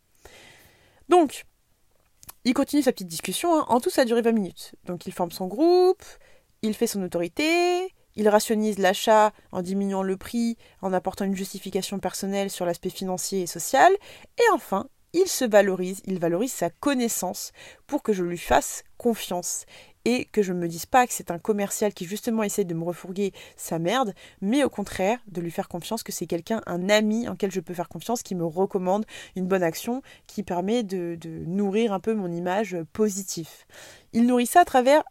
Donc, 1.09 1.45
il 2.45 2.55
continue 2.55 2.83
sa 2.83 2.93
petite 2.93 3.09
discussion, 3.09 3.57
hein. 3.57 3.67
en 3.69 3.81
tout 3.81 3.91
ça 3.91 4.03
a 4.03 4.05
duré 4.05 4.23
20 4.23 4.33
minutes. 4.33 4.75
Donc 4.85 5.07
il 5.07 5.13
forme 5.13 5.31
son 5.31 5.47
groupe, 5.47 6.03
il 6.63 6.75
fait 6.75 6.87
son 6.87 7.03
autorité, 7.03 7.93
il 8.17 8.29
rationnise 8.29 8.79
l'achat 8.79 9.33
en 9.53 9.63
diminuant 9.63 10.03
le 10.03 10.17
prix, 10.17 10.57
en 10.81 10.93
apportant 10.93 11.25
une 11.25 11.37
justification 11.37 11.99
personnelle 11.99 12.51
sur 12.51 12.65
l'aspect 12.65 12.91
financier 12.91 13.43
et 13.43 13.47
social, 13.47 13.93
et 14.39 14.53
enfin, 14.53 14.89
il 15.13 15.27
se 15.27 15.45
valorise, 15.45 16.03
il 16.05 16.19
valorise 16.19 16.53
sa 16.53 16.71
connaissance 16.71 17.53
pour 17.87 18.03
que 18.03 18.13
je 18.13 18.23
lui 18.23 18.39
fasse 18.39 18.85
confiance 18.97 19.65
et 20.07 20.25
que 20.27 20.41
je 20.41 20.53
ne 20.53 20.61
me 20.61 20.69
dise 20.69 20.87
pas 20.87 21.05
que 21.05 21.13
c'est 21.13 21.33
un 21.33 21.41
commercial 21.41 21.93
qui 21.93 22.05
justement 22.05 22.45
essaie 22.45 22.63
de 22.63 22.75
me 22.75 22.85
refourguer 22.85 23.33
sa 23.57 23.81
merde, 23.81 24.15
mais 24.41 24.63
au 24.63 24.71
contraire 24.71 25.19
de 25.27 25.41
lui 25.41 25.51
faire 25.51 25.67
confiance 25.67 26.05
que 26.05 26.13
c'est 26.13 26.29
quelqu'un, 26.29 26.63
un 26.67 26.89
ami 26.89 27.29
en 27.29 27.35
quel 27.35 27.51
je 27.51 27.59
peux 27.59 27.75
faire 27.75 27.89
confiance, 27.89 28.23
qui 28.23 28.37
me 28.37 28.45
recommande 28.45 29.05
une 29.35 29.47
bonne 29.47 29.65
action, 29.65 30.03
qui 30.29 30.45
permet 30.45 30.85
de, 30.85 31.19
nourrir 31.47 31.93
un 31.93 31.99
peu 31.99 32.15
mon 32.15 32.31
image 32.31 32.77
positive. 32.93 33.49
Il 34.13 34.27
nourrit 34.27 34.47
ça 34.47 34.61
à 34.61 34.65
travers, 34.65 35.03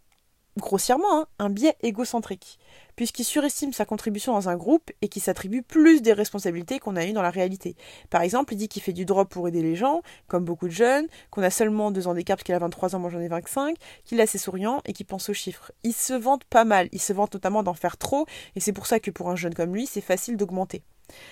grossièrement, 0.57 1.19
hein, 1.19 1.27
un 1.39 1.49
biais 1.49 1.75
égocentrique 1.81 2.57
puisqu'il 2.95 3.23
surestime 3.23 3.73
sa 3.73 3.85
contribution 3.85 4.33
dans 4.33 4.49
un 4.49 4.55
groupe 4.55 4.91
et 5.01 5.07
qu'il 5.07 5.21
s'attribue 5.21 5.61
plus 5.61 6.01
des 6.01 6.13
responsabilités 6.13 6.79
qu'on 6.79 6.95
a 6.95 7.05
eues 7.05 7.13
dans 7.13 7.21
la 7.21 7.29
réalité. 7.29 7.75
Par 8.09 8.21
exemple, 8.21 8.53
il 8.53 8.57
dit 8.57 8.67
qu'il 8.67 8.81
fait 8.81 8.93
du 8.93 9.05
drop 9.05 9.29
pour 9.29 9.47
aider 9.47 9.61
les 9.61 9.75
gens, 9.75 10.01
comme 10.27 10.45
beaucoup 10.45 10.67
de 10.67 10.73
jeunes, 10.73 11.07
qu'on 11.31 11.43
a 11.43 11.49
seulement 11.49 11.91
deux 11.91 12.07
ans 12.07 12.13
d'écart 12.13 12.37
parce 12.37 12.43
qu'il 12.43 12.55
a 12.55 12.59
23 12.59 12.95
ans, 12.95 12.99
moi 12.99 13.09
j'en 13.09 13.19
ai 13.19 13.27
25, 13.27 13.75
qu'il 14.03 14.19
est 14.19 14.23
assez 14.23 14.37
souriant 14.37 14.81
et 14.85 14.93
qu'il 14.93 15.05
pense 15.05 15.29
aux 15.29 15.33
chiffres. 15.33 15.71
Il 15.83 15.93
se 15.93 16.13
vante 16.13 16.43
pas 16.45 16.65
mal, 16.65 16.89
il 16.91 17.01
se 17.01 17.13
vante 17.13 17.33
notamment 17.33 17.63
d'en 17.63 17.73
faire 17.73 17.97
trop, 17.97 18.25
et 18.55 18.59
c'est 18.59 18.73
pour 18.73 18.87
ça 18.87 18.99
que 18.99 19.11
pour 19.11 19.29
un 19.29 19.35
jeune 19.35 19.53
comme 19.53 19.73
lui, 19.73 19.85
c'est 19.85 20.01
facile 20.01 20.37
d'augmenter. 20.37 20.83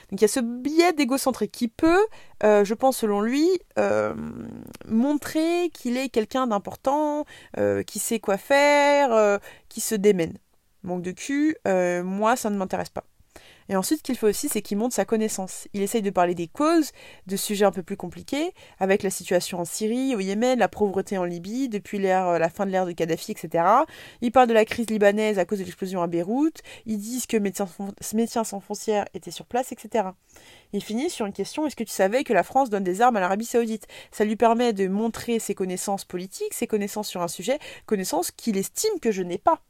Donc 0.09 0.19
il 0.19 0.21
y 0.21 0.25
a 0.25 0.29
ce 0.29 0.39
biais 0.39 0.93
d'égocentrique 0.93 1.51
qui 1.51 1.67
peut, 1.67 2.05
euh, 2.43 2.63
je 2.63 2.73
pense 2.73 2.97
selon 2.97 3.21
lui, 3.21 3.49
euh, 3.79 4.13
montrer 4.87 5.69
qu'il 5.73 5.97
est 5.97 6.09
quelqu'un 6.09 6.47
d'important, 6.47 7.25
euh, 7.57 7.83
qui 7.83 7.99
sait 7.99 8.19
quoi 8.19 8.37
faire, 8.37 9.39
qui 9.69 9.81
se 9.81 9.95
démène 9.95 10.37
manque 10.83 11.01
de 11.01 11.11
cul, 11.11 11.55
euh, 11.67 12.03
moi 12.03 12.35
ça 12.35 12.49
ne 12.49 12.57
m'intéresse 12.57 12.89
pas. 12.89 13.05
Et 13.69 13.75
ensuite, 13.75 13.99
ce 13.99 14.03
qu'il 14.03 14.17
fait 14.17 14.27
aussi, 14.27 14.49
c'est 14.49 14.61
qu'il 14.61 14.77
montre 14.77 14.93
sa 14.93 15.05
connaissance. 15.05 15.67
Il 15.73 15.81
essaye 15.81 16.01
de 16.01 16.09
parler 16.09 16.35
des 16.35 16.47
causes, 16.47 16.91
de 17.27 17.35
sujets 17.35 17.65
un 17.65 17.71
peu 17.71 17.83
plus 17.83 17.97
compliqués, 17.97 18.53
avec 18.79 19.03
la 19.03 19.09
situation 19.09 19.59
en 19.59 19.65
Syrie, 19.65 20.15
au 20.15 20.19
Yémen, 20.19 20.59
la 20.59 20.67
pauvreté 20.67 21.17
en 21.17 21.23
Libye, 21.23 21.69
depuis 21.69 22.05
euh, 22.05 22.37
la 22.37 22.49
fin 22.49 22.65
de 22.65 22.71
l'ère 22.71 22.85
de 22.85 22.91
Kadhafi, 22.91 23.31
etc. 23.31 23.63
Il 24.21 24.31
parle 24.31 24.47
de 24.47 24.53
la 24.53 24.65
crise 24.65 24.89
libanaise 24.89 25.39
à 25.39 25.45
cause 25.45 25.59
de 25.59 25.63
l'explosion 25.63 26.01
à 26.01 26.07
Beyrouth. 26.07 26.61
Ils 26.85 26.97
disent 26.97 27.25
que 27.25 27.37
Médecins, 27.37 28.43
sans 28.43 28.59
frontières 28.59 29.05
était 29.13 29.31
sur 29.31 29.45
place, 29.45 29.71
etc. 29.71 30.09
Il 30.73 30.83
finit 30.83 31.09
sur 31.09 31.25
une 31.25 31.33
question 31.33 31.65
est-ce 31.65 31.75
que 31.75 31.83
tu 31.83 31.93
savais 31.93 32.23
que 32.23 32.33
la 32.33 32.43
France 32.43 32.69
donne 32.69 32.83
des 32.83 33.01
armes 33.01 33.15
à 33.17 33.19
l'Arabie 33.19 33.45
Saoudite? 33.45 33.87
Ça 34.11 34.25
lui 34.25 34.35
permet 34.35 34.73
de 34.73 34.87
montrer 34.87 35.39
ses 35.39 35.55
connaissances 35.55 36.05
politiques, 36.05 36.53
ses 36.53 36.67
connaissances 36.67 37.07
sur 37.07 37.21
un 37.21 37.27
sujet, 37.27 37.59
connaissances 37.85 38.31
qu'il 38.31 38.57
estime 38.57 38.99
que 38.99 39.11
je 39.11 39.21
n'ai 39.21 39.37
pas. 39.37 39.61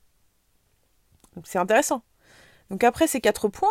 Donc 1.36 1.46
c'est 1.48 1.60
intéressant. 1.60 2.04
Donc 2.70 2.84
après 2.84 3.08
ces 3.08 3.22
quatre 3.22 3.48
points, 3.48 3.70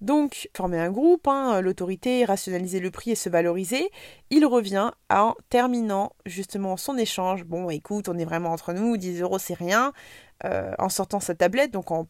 donc 0.00 0.48
former 0.56 0.78
un 0.78 0.90
groupe, 0.90 1.26
hein, 1.28 1.60
l'autorité, 1.60 2.24
rationaliser 2.24 2.80
le 2.80 2.90
prix 2.90 3.12
et 3.12 3.14
se 3.14 3.28
valoriser, 3.28 3.90
il 4.30 4.44
revient 4.44 4.90
en 5.10 5.34
terminant 5.48 6.12
justement 6.26 6.76
son 6.76 6.96
échange. 6.98 7.44
Bon 7.44 7.70
écoute, 7.70 8.08
on 8.08 8.18
est 8.18 8.24
vraiment 8.24 8.50
entre 8.50 8.72
nous, 8.72 8.96
10 8.96 9.22
euros 9.22 9.38
c'est 9.38 9.54
rien, 9.54 9.92
euh, 10.44 10.72
en 10.78 10.88
sortant 10.88 11.20
sa 11.20 11.34
tablette, 11.34 11.70
donc 11.70 11.90
en 11.90 12.08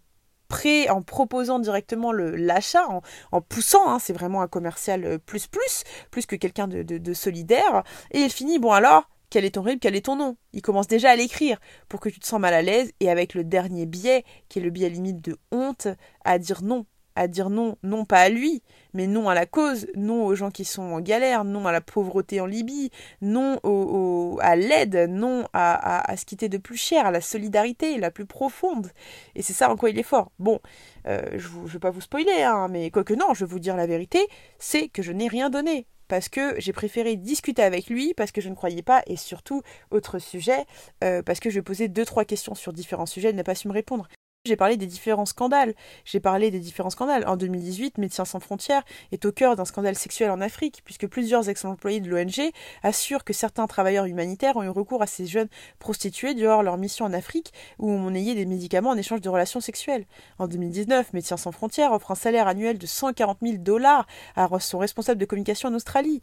pré, 0.49 0.91
en 0.91 1.03
proposant 1.03 1.59
directement 1.59 2.13
l'achat, 2.13 2.87
en, 3.33 3.41
poussant, 3.41 3.89
hein, 3.89 3.99
c'est 3.99 4.13
vraiment 4.13 4.43
un 4.43 4.49
commercial 4.49 5.05
euh, 5.05 5.19
plus 5.19 5.47
plus, 5.47 5.85
plus 6.11 6.27
que 6.27 6.37
quelqu'un 6.37 6.69
de 6.69 7.15
solidaire, 7.15 7.83
et 8.11 8.21
il 8.21 8.31
finit, 8.31 8.59
bon 8.59 8.73
alors, 8.73 9.09
quel 9.35 9.45
est 9.45 9.57
ton 9.57 9.63
rythme, 9.63 9.81
quel 9.81 9.97
est 9.97 10.05
ton 10.05 10.15
nom 10.15 10.37
Il 10.53 10.63
commence 10.63 10.87
déjà 10.87 11.11
à 11.11 11.17
l'écrire 11.17 11.59
pour 11.89 11.99
que 11.99 12.09
tu 12.09 12.21
te 12.21 12.27
sens 12.27 12.39
mal 12.39 12.55
à 12.55 12.63
l'aise 12.63 12.93
et 13.01 13.11
avec 13.11 13.35
le 13.35 13.43
dernier 13.43 13.85
biais, 13.85 14.23
qui 14.49 14.61
est 14.61 14.63
le 14.63 14.71
biais 14.71 14.89
limite 14.89 15.21
de 15.21 15.37
honte, 15.51 15.89
à 16.25 16.39
dire 16.39 16.63
non. 16.63 16.87
À 17.17 17.27
dire 17.27 17.51
non, 17.51 17.77
non 17.83 18.05
pas 18.05 18.21
à 18.21 18.29
lui, 18.29 18.63
mais 18.93 19.09
non 19.09 19.29
à 19.29 19.35
la 19.35 19.45
cause, 19.45 19.89
non 19.97 20.25
aux 20.25 20.37
gens 20.37 20.53
qui 20.53 20.65
sont 20.65 20.83
en 20.83 21.01
galère, 21.01 21.43
non 21.43 21.67
à 21.67 21.73
la 21.73 21.81
pauvreté 21.81 22.41
en 22.41 22.47
Libye, 22.47 22.91
non 23.23 23.59
à 24.41 24.55
l'aide, 24.55 25.09
non 25.11 25.49
à, 25.53 26.15
ce 26.17 26.25
qui 26.25 26.37
était 26.37 26.49
de 26.49 26.59
plus 26.59 26.77
cher, 26.77 27.05
à 27.05 27.11
la 27.11 27.21
solidarité 27.21 27.99
la 27.99 28.13
plus 28.13 28.27
profonde. 28.27 28.93
Et 29.35 29.43
c'est 29.43 29.53
ça 29.53 29.69
en 29.69 29.77
quoi 29.77 29.91
il 29.91 29.99
est 29.99 30.05
fort. 30.05 30.31
Bon, 30.39 30.61
euh, 31.09 31.23
je 31.35 31.49
ne 31.59 31.67
vais 31.67 31.81
pas 31.81 31.91
vous 31.91 32.01
spoiler, 32.01 32.45
hein, 32.45 32.69
mais 32.69 32.93
quoique 32.93 33.15
non, 33.15 33.35
je 33.35 33.45
vais 33.45 33.51
vous 33.51 33.59
dire 33.59 33.75
la 33.75 33.89
vérité, 33.89 34.21
c'est 34.61 34.87
que 34.87 35.03
je 35.03 35.11
n'ai 35.11 35.27
rien 35.27 35.51
donné 35.51 35.89
parce 36.09 36.29
que 36.29 36.59
j'ai 36.59 36.73
préféré 36.73 37.17
discuter 37.17 37.63
avec 37.63 37.89
lui, 37.89 38.15
parce 38.15 38.33
que 38.33 38.41
je 38.41 38.49
ne 38.49 38.55
croyais 38.55 38.83
pas, 38.83 39.03
et 39.07 39.17
surtout, 39.17 39.63
autre 39.91 40.19
sujet, 40.19 40.65
euh, 41.03 41.23
parce 41.23 41.41
que 41.41 41.51
je 41.51 41.61
posé 41.61 41.89
deux, 41.89 42.05
trois 42.05 42.25
questions 42.25 42.55
sur 42.55 42.73
différents 42.73 43.07
sujets, 43.07 43.31
il 43.31 43.37
n'a 43.37 43.45
pas 43.45 43.55
su 43.55 43.69
me 43.69 43.73
répondre. 43.73 44.09
J'ai 44.47 44.57
parlé 44.57 44.77
des 44.77 44.85
différents 44.85 45.25
scandales. 45.25 45.73
J'ai 46.05 46.21
parlé 46.21 46.51
des 46.51 46.59
différents 46.59 46.91
scandales. 46.91 47.27
En 47.27 47.39
2018, 47.39 47.97
Médecins 47.97 48.27
sans 48.27 48.41
frontières 48.41 48.83
est 49.11 49.25
au 49.25 49.33
cœur 49.33 49.57
d'un 49.57 49.65
scandale 49.65 49.95
sexuel 49.95 50.31
en 50.31 50.43
Afrique, 50.43 50.83
puisque 50.85 51.07
plusieurs 51.07 51.49
ex-employés 51.49 52.01
de 52.01 52.11
l'ONG 52.11 52.53
assurent 52.83 53.25
que 53.25 53.33
certains 53.33 53.67
travailleurs 53.67 54.05
humanitaires 54.05 54.59
ont 54.59 54.63
eu 54.63 54.69
recours 54.69 55.01
à 55.01 55.07
ces 55.07 55.25
jeunes 55.25 55.49
prostituées 55.79 56.35
durant 56.35 56.61
leur 56.61 56.77
mission 56.77 57.07
en 57.07 57.15
Afrique, 57.15 57.55
où 57.79 57.91
on 57.91 57.97
monnayait 57.97 58.35
des 58.35 58.45
médicaments 58.45 58.91
en 58.91 58.99
échange 58.99 59.23
de 59.23 59.31
relations 59.31 59.61
sexuelles. 59.61 60.05
En 60.39 60.47
2019, 60.47 61.15
Médecins 61.15 61.39
sans 61.39 61.51
frontières 61.51 61.93
offre 61.93 62.11
un 62.11 62.15
salaire 62.15 62.47
annuel 62.47 62.77
de 62.77 62.87
140 62.87 63.39
000 63.41 63.57
dollars 63.61 64.07
à 64.37 64.47
son 64.61 64.77
responsable 64.77 65.19
de 65.19 65.25
communication 65.25 65.71
en 65.71 65.75
Australie. 65.75 66.21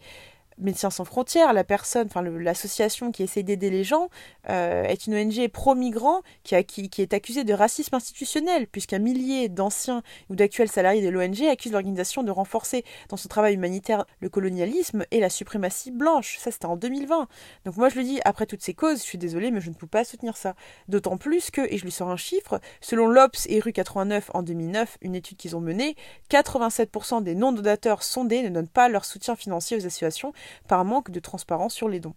Médecins 0.62 0.90
sans 0.90 1.06
frontières, 1.06 1.54
la 1.54 1.64
personne, 1.64 2.08
enfin 2.08 2.22
l'association 2.22 3.12
qui 3.12 3.24
essaie 3.24 3.44
d'aider 3.44 3.70
les 3.70 3.84
gens, 3.84 4.10
euh, 4.50 4.84
est 4.84 5.08
une 5.08 5.16
ONG 5.16 5.48
pro-migrants 5.50 6.22
qui, 6.44 6.56
est 6.56 7.14
accusée 7.14 7.44
de 7.44 7.54
racisme 7.54 7.96
institutionnel, 7.96 8.68
puisqu'un 8.68 9.00
millier 9.00 9.50
d'anciens 9.50 10.04
ou 10.30 10.36
d'actuels 10.36 10.70
salariés 10.70 11.02
de 11.02 11.10
l'ONG 11.10 11.44
accusent 11.50 11.72
l'organisation 11.72 12.24
de 12.24 12.32
renforcer 12.32 12.86
dans 13.10 13.18
son 13.18 13.28
travail 13.28 13.56
humanitaire 13.56 14.06
le 14.20 14.30
colonialisme 14.30 15.06
et 15.12 15.20
la 15.20 15.30
suprématie 15.30 15.92
blanche. 15.92 16.38
Ça, 16.38 16.52
c'était 16.52 16.68
en 16.68 16.78
2020. 16.78 17.28
Donc 17.66 17.78
moi, 17.78 17.90
je 17.90 17.96
le 17.98 18.04
dis, 18.04 18.20
après 18.24 18.46
toutes 18.46 18.62
ces 18.62 18.74
causes, 18.74 19.00
je 19.00 19.04
suis 19.04 19.18
désolée, 19.18 19.52
mais 19.52 19.62
je 19.62 19.70
ne 19.70 19.76
peux 19.76 19.88
pas 19.88 20.04
soutenir 20.04 20.38
ça. 20.38 20.56
D'autant 20.88 21.18
plus 21.18 21.52
que, 21.52 21.62
et 21.62 21.78
je 21.78 21.84
lui 21.84 21.92
sors 21.92 22.10
un 22.10 22.18
chiffre, 22.18 22.60
selon 22.82 23.08
l'OPS 23.08 23.48
et 23.50 23.60
Rue 23.60 23.74
89 23.74 24.32
en 24.34 24.44
2009, 24.44 24.98
une 25.02 25.16
étude 25.16 25.38
qu'ils 25.38 25.56
ont 25.56 25.62
menée, 25.62 25.96
87% 26.30 27.24
des 27.24 27.36
non-donateurs 27.36 28.04
sondés 28.04 28.44
ne 28.44 28.50
donnent 28.50 28.68
pas 28.68 28.90
leur 28.90 29.06
soutien 29.06 29.36
financier 29.36 29.78
aux 29.78 29.86
associations 29.86 30.34
par 30.68 30.86
manque 30.86 31.12
de 31.12 31.20
transparence 31.20 31.74
sur 31.74 31.90
les 31.90 32.00
dons. 32.00 32.16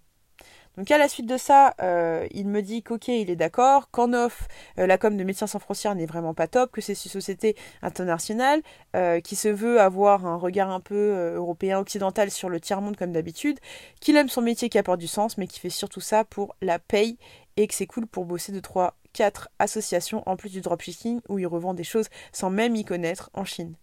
Donc 0.77 0.90
à 0.90 0.99
la 0.99 1.09
suite 1.09 1.27
de 1.27 1.37
ça, 1.37 1.75
euh, 1.81 2.27
il 2.33 2.49
me 2.49 2.61
dit 2.61 2.83
qu'ok, 2.83 3.07
il 3.09 3.31
est 3.31 3.37
d'accord, 3.37 3.90
qu'en 3.90 4.12
off, 4.12 4.49
euh, 4.79 4.87
la 4.87 4.99
com 4.99 5.16
de 5.16 5.23
Médecins 5.23 5.47
sans 5.47 5.61
frontières 5.61 5.94
n'est 5.94 6.07
vraiment 6.07 6.35
pas 6.35 6.49
top, 6.49 6.73
que 6.73 6.81
c'est 6.81 6.92
une 7.05 7.11
société 7.11 7.57
internationale, 7.83 8.61
euh, 8.97 9.20
qui 9.20 9.37
se 9.37 9.49
veut 9.49 9.81
avoir 9.81 10.27
un 10.27 10.37
regard 10.37 10.70
un 10.70 10.81
peu 10.81 11.35
européen, 11.37 11.79
occidental 11.79 12.31
sur 12.31 12.49
le 12.49 12.59
tiers-monde 12.59 12.97
comme 12.97 13.12
d'habitude, 13.12 13.61
qu'il 14.01 14.16
aime 14.16 14.29
son 14.29 14.42
métier 14.42 14.68
qui 14.68 14.79
apporte 14.79 14.99
du 14.99 15.07
sens, 15.07 15.38
mais 15.38 15.47
qui 15.47 15.61
fait 15.61 15.70
surtout 15.70 16.01
ça 16.01 16.25
pour 16.25 16.57
la 16.61 16.79
paye, 16.81 17.18
et 17.57 17.68
que 17.68 17.75
c'est 17.75 17.87
cool 17.87 18.07
pour 18.07 18.25
bosser 18.25 18.51
de 18.51 18.59
3, 18.59 18.97
4 19.12 19.49
associations 19.61 20.25
en 20.27 20.37
plus 20.37 20.51
du 20.51 20.61
dropshipping 20.61 21.20
où 21.29 21.38
il 21.38 21.47
revend 21.47 21.73
des 21.73 21.85
choses 21.85 22.09
sans 22.33 22.51
même 22.51 22.75
y 22.75 22.85
connaître 22.85 23.31
en 23.33 23.44
Chine. 23.44 23.77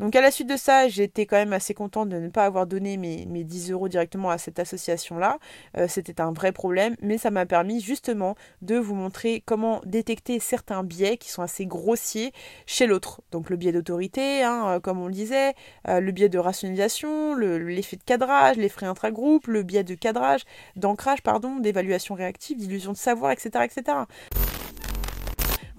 Donc 0.00 0.16
à 0.16 0.22
la 0.22 0.30
suite 0.30 0.48
de 0.48 0.56
ça, 0.56 0.88
j'étais 0.88 1.26
quand 1.26 1.36
même 1.36 1.52
assez 1.52 1.74
contente 1.74 2.08
de 2.08 2.16
ne 2.16 2.30
pas 2.30 2.46
avoir 2.46 2.66
donné 2.66 2.96
mes, 2.96 3.26
10 3.26 3.70
euros 3.70 3.86
directement 3.86 4.30
à 4.30 4.38
cette 4.38 4.58
association-là. 4.58 5.38
Euh, 5.76 5.88
c'était 5.88 6.22
un 6.22 6.32
vrai 6.32 6.52
problème, 6.52 6.96
mais 7.02 7.18
ça 7.18 7.30
m'a 7.30 7.44
permis 7.44 7.82
justement 7.82 8.34
de 8.62 8.76
vous 8.76 8.94
montrer 8.94 9.42
comment 9.44 9.82
détecter 9.84 10.40
certains 10.40 10.84
biais 10.84 11.18
qui 11.18 11.28
sont 11.28 11.42
assez 11.42 11.66
grossiers 11.66 12.32
chez 12.64 12.86
l'autre. 12.86 13.20
Donc 13.30 13.50
le 13.50 13.56
biais 13.56 13.72
d'autorité, 13.72 14.42
hein, 14.42 14.64
euh, 14.68 14.80
comme 14.80 14.98
on 14.98 15.06
le 15.06 15.12
disait, 15.12 15.52
euh, 15.86 16.00
le 16.00 16.12
biais 16.12 16.30
de 16.30 16.38
rationalisation, 16.38 17.34
l'effet 17.36 17.96
de 17.96 18.02
cadrage, 18.02 18.56
les 18.56 18.70
frais 18.70 18.86
intragroupes, 18.86 19.48
le 19.48 19.62
biais 19.62 19.84
de 19.84 19.94
cadrage, 19.94 20.44
d'ancrage, 20.76 21.20
pardon, 21.20 21.58
d'évaluation 21.58 22.14
réactive, 22.14 22.56
d'illusion 22.56 22.92
de 22.92 22.96
savoir, 22.96 23.32
etc., 23.32 23.66
etc. 23.66 23.98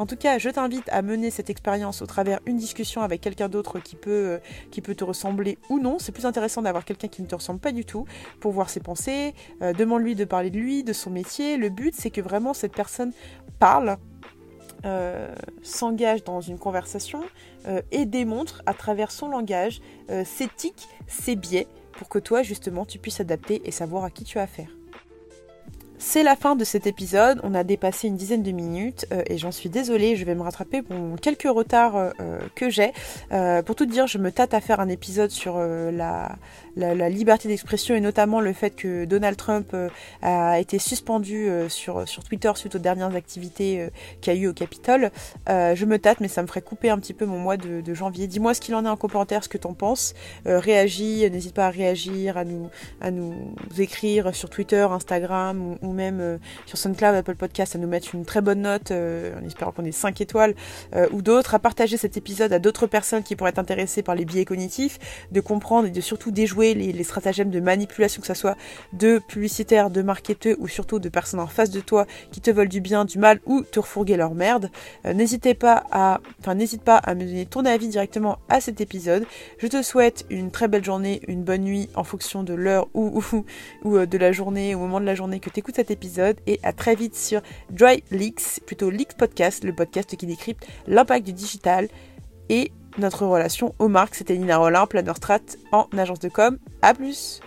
En 0.01 0.07
tout 0.07 0.15
cas, 0.15 0.39
je 0.39 0.49
t'invite 0.49 0.89
à 0.89 1.03
mener 1.03 1.29
cette 1.29 1.51
expérience 1.51 2.01
au 2.01 2.07
travers 2.07 2.39
une 2.47 2.57
discussion 2.57 3.03
avec 3.03 3.21
quelqu'un 3.21 3.49
d'autre 3.49 3.79
qui 3.79 3.95
peut, 3.95 4.09
euh, 4.09 4.39
qui 4.71 4.81
peut 4.81 4.95
te 4.95 5.03
ressembler 5.03 5.59
ou 5.69 5.77
non. 5.77 5.99
C'est 5.99 6.11
plus 6.11 6.25
intéressant 6.25 6.63
d'avoir 6.63 6.85
quelqu'un 6.85 7.07
qui 7.07 7.21
ne 7.21 7.27
te 7.27 7.35
ressemble 7.35 7.59
pas 7.59 7.71
du 7.71 7.85
tout 7.85 8.05
pour 8.39 8.51
voir 8.51 8.71
ses 8.71 8.79
pensées. 8.79 9.35
Euh, 9.61 9.73
Demande-lui 9.73 10.15
de 10.15 10.25
parler 10.25 10.49
de 10.49 10.57
lui, 10.57 10.83
de 10.83 10.91
son 10.91 11.11
métier. 11.11 11.55
Le 11.55 11.69
but, 11.69 11.93
c'est 11.95 12.09
que 12.09 12.19
vraiment 12.19 12.55
cette 12.55 12.73
personne 12.73 13.13
parle 13.59 13.97
euh, 14.85 15.35
s'engage 15.61 16.23
dans 16.23 16.41
une 16.41 16.57
conversation 16.57 17.21
et 17.91 18.07
démontre 18.07 18.63
à 18.65 18.73
travers 18.73 19.11
son 19.11 19.29
langage 19.29 19.81
ses 20.25 20.47
tics, 20.47 20.87
ses 21.05 21.35
biais, 21.35 21.67
pour 21.91 22.09
que 22.09 22.17
toi 22.17 22.41
justement 22.41 22.85
tu 22.85 22.97
puisses 22.97 23.19
adapter 23.19 23.61
et 23.65 23.71
savoir 23.71 24.03
à 24.03 24.09
qui 24.09 24.23
tu 24.23 24.39
as 24.39 24.41
affaire. 24.41 24.80
C'est 26.03 26.23
la 26.23 26.35
fin 26.35 26.55
de 26.55 26.63
cet 26.63 26.87
épisode, 26.87 27.39
on 27.43 27.53
a 27.53 27.63
dépassé 27.63 28.07
une 28.07 28.17
dizaine 28.17 28.41
de 28.41 28.51
minutes 28.51 29.05
euh, 29.13 29.21
et 29.27 29.37
j'en 29.37 29.51
suis 29.51 29.69
désolée, 29.69 30.15
je 30.15 30.25
vais 30.25 30.33
me 30.33 30.41
rattraper 30.41 30.81
pour 30.81 30.97
quelques 31.21 31.47
retards 31.47 31.95
euh, 31.95 32.39
que 32.55 32.71
j'ai. 32.71 32.91
Euh, 33.31 33.61
pour 33.61 33.75
tout 33.75 33.85
dire, 33.85 34.07
je 34.07 34.17
me 34.17 34.31
tâte 34.31 34.55
à 34.55 34.61
faire 34.61 34.79
un 34.79 34.89
épisode 34.89 35.29
sur 35.29 35.57
euh, 35.57 35.91
la, 35.91 37.09
liberté 37.09 37.47
d'expression 37.47 37.95
et 37.95 38.01
notamment 38.01 38.41
le 38.41 38.51
fait 38.53 38.71
que 38.71 39.05
Donald 39.05 39.37
Trump 39.37 39.69
euh, 39.73 39.89
a 40.21 40.59
été 40.59 40.79
suspendu 40.79 41.49
euh, 41.49 41.69
sur, 41.69 42.05
Twitter 42.27 42.51
suite 42.55 42.75
aux 42.75 42.79
dernières 42.79 43.15
activités 43.15 43.81
euh, 43.81 43.89
qu'il 44.21 44.33
y 44.33 44.37
a 44.37 44.39
eu 44.39 44.47
au 44.47 44.53
Capitole. 44.53 45.11
Euh, 45.49 45.75
je 45.75 45.85
me 45.85 45.99
tâte, 45.99 46.19
mais 46.21 46.27
ça 46.27 46.41
me 46.41 46.47
ferait 46.47 46.61
couper 46.61 46.89
un 46.89 46.99
petit 46.99 47.13
peu 47.13 47.25
mon 47.25 47.39
mois 47.39 47.57
de, 47.57 47.93
janvier. 47.93 48.27
Dis-moi 48.27 48.53
ce 48.53 48.61
qu'il 48.61 48.73
en 48.75 48.85
est 48.85 48.89
en 48.89 48.95
commentaire, 48.95 49.43
ce 49.43 49.49
que 49.49 49.57
t'en 49.57 49.73
penses. 49.73 50.13
Euh, 50.47 50.59
réagis, 50.59 51.29
n'hésite 51.29 51.53
pas 51.53 51.67
à 51.67 51.69
réagir, 51.69 52.37
à 52.37 52.45
nous, 52.45 52.69
à 53.01 53.11
nous 53.11 53.35
écrire 53.77 54.33
sur 54.33 54.49
Twitter, 54.49 54.87
Instagram 54.89 55.77
ou, 55.81 55.90
ou 55.91 55.93
même 55.93 56.19
euh, 56.21 56.37
sur 56.65 56.77
SoundCloud, 56.77 57.15
Apple 57.15 57.35
Podcast, 57.35 57.75
à 57.75 57.79
nous 57.79 57.87
mettre 57.87 58.15
une 58.15 58.25
très 58.25 58.41
bonne 58.41 58.61
note 58.61 58.91
euh, 58.91 59.37
en 59.39 59.45
espérant 59.45 59.71
qu'on 59.71 59.83
ait 59.83 59.91
5 59.91 60.21
étoiles 60.21 60.55
euh, 60.95 61.07
ou 61.11 61.21
d'autres, 61.21 61.53
à 61.53 61.59
partager 61.59 61.97
cet 61.97 62.15
épisode 62.17 62.53
à 62.53 62.59
d'autres 62.59 62.87
personnes 62.87 63.23
qui 63.23 63.35
pourraient 63.35 63.49
être 63.49 63.59
intéressées 63.59 64.01
par 64.01 64.15
les 64.15 64.23
biais 64.23 64.45
cognitifs, 64.45 64.99
de 65.31 65.41
comprendre 65.41 65.87
et 65.87 65.91
de 65.91 66.01
surtout 66.01 66.31
déjouer 66.31 66.73
les, 66.73 67.03
stratagèmes 67.03 67.49
de 67.49 67.59
manipulation, 67.59 68.21
que 68.21 68.27
ce 68.27 68.33
soit 68.33 68.55
de 68.93 69.19
publicitaires, 69.19 69.89
de 69.89 70.01
marketeurs 70.01 70.55
ou 70.59 70.67
surtout 70.67 70.99
de 70.99 71.09
personnes 71.09 71.39
en 71.39 71.47
face 71.47 71.71
de 71.71 71.81
toi 71.81 72.05
qui 72.31 72.39
te 72.39 72.51
veulent 72.51 72.69
du 72.69 72.79
bien, 72.79 73.03
du 73.05 73.17
mal 73.17 73.41
ou 73.45 73.63
te 73.63 73.79
refourguer 73.79 74.15
leur 74.15 74.33
merde. 74.33 74.69
N'hésitez 75.03 75.55
pas 75.55 75.83
à, 75.91 76.21
enfin 76.39 76.53
n'hésite 76.55 76.83
pas 76.83 76.97
à 76.97 77.15
me 77.15 77.25
donner 77.25 77.45
ton 77.45 77.65
avis 77.65 77.87
directement 77.87 78.37
à 78.49 78.61
cet 78.61 78.79
épisode. 78.79 79.25
Je 79.57 79.67
te 79.67 79.81
souhaite 79.81 80.25
une 80.29 80.51
très 80.51 80.67
belle 80.67 80.85
journée, 80.85 81.21
une 81.27 81.43
bonne 81.43 81.63
nuit 81.63 81.89
en 81.95 82.03
fonction 82.03 82.43
de 82.43 82.53
l'heure 82.53 82.87
ou, 82.93 83.21
ou, 83.33 83.45
ou 83.83 84.05
de 84.05 84.17
la 84.17 84.31
journée, 84.31 84.75
au 84.75 84.79
moment 84.79 85.01
de 85.01 85.05
la 85.05 85.15
journée 85.15 85.39
que 85.39 85.49
tu 85.49 85.59
écoutes 85.59 85.79
épisode 85.89 86.39
et 86.45 86.59
à 86.61 86.73
très 86.73 86.95
vite 86.95 87.15
sur 87.15 87.41
Dry 87.71 88.03
Leaks, 88.11 88.61
plutôt 88.65 88.89
Leaks 88.89 89.15
Podcast, 89.17 89.63
le 89.63 89.73
podcast 89.73 90.15
qui 90.15 90.27
décrypte 90.27 90.67
l'impact 90.85 91.25
du 91.25 91.33
digital 91.33 91.87
et 92.49 92.71
notre 92.97 93.25
relation 93.25 93.73
aux 93.79 93.87
marques. 93.87 94.15
C'était 94.15 94.37
Nina 94.37 94.57
Rollin, 94.57 94.85
Planner 94.85 95.13
Strat 95.15 95.39
en 95.71 95.87
agence 95.97 96.19
de 96.19 96.29
com. 96.29 96.59
À 96.81 96.93
plus! 96.93 97.41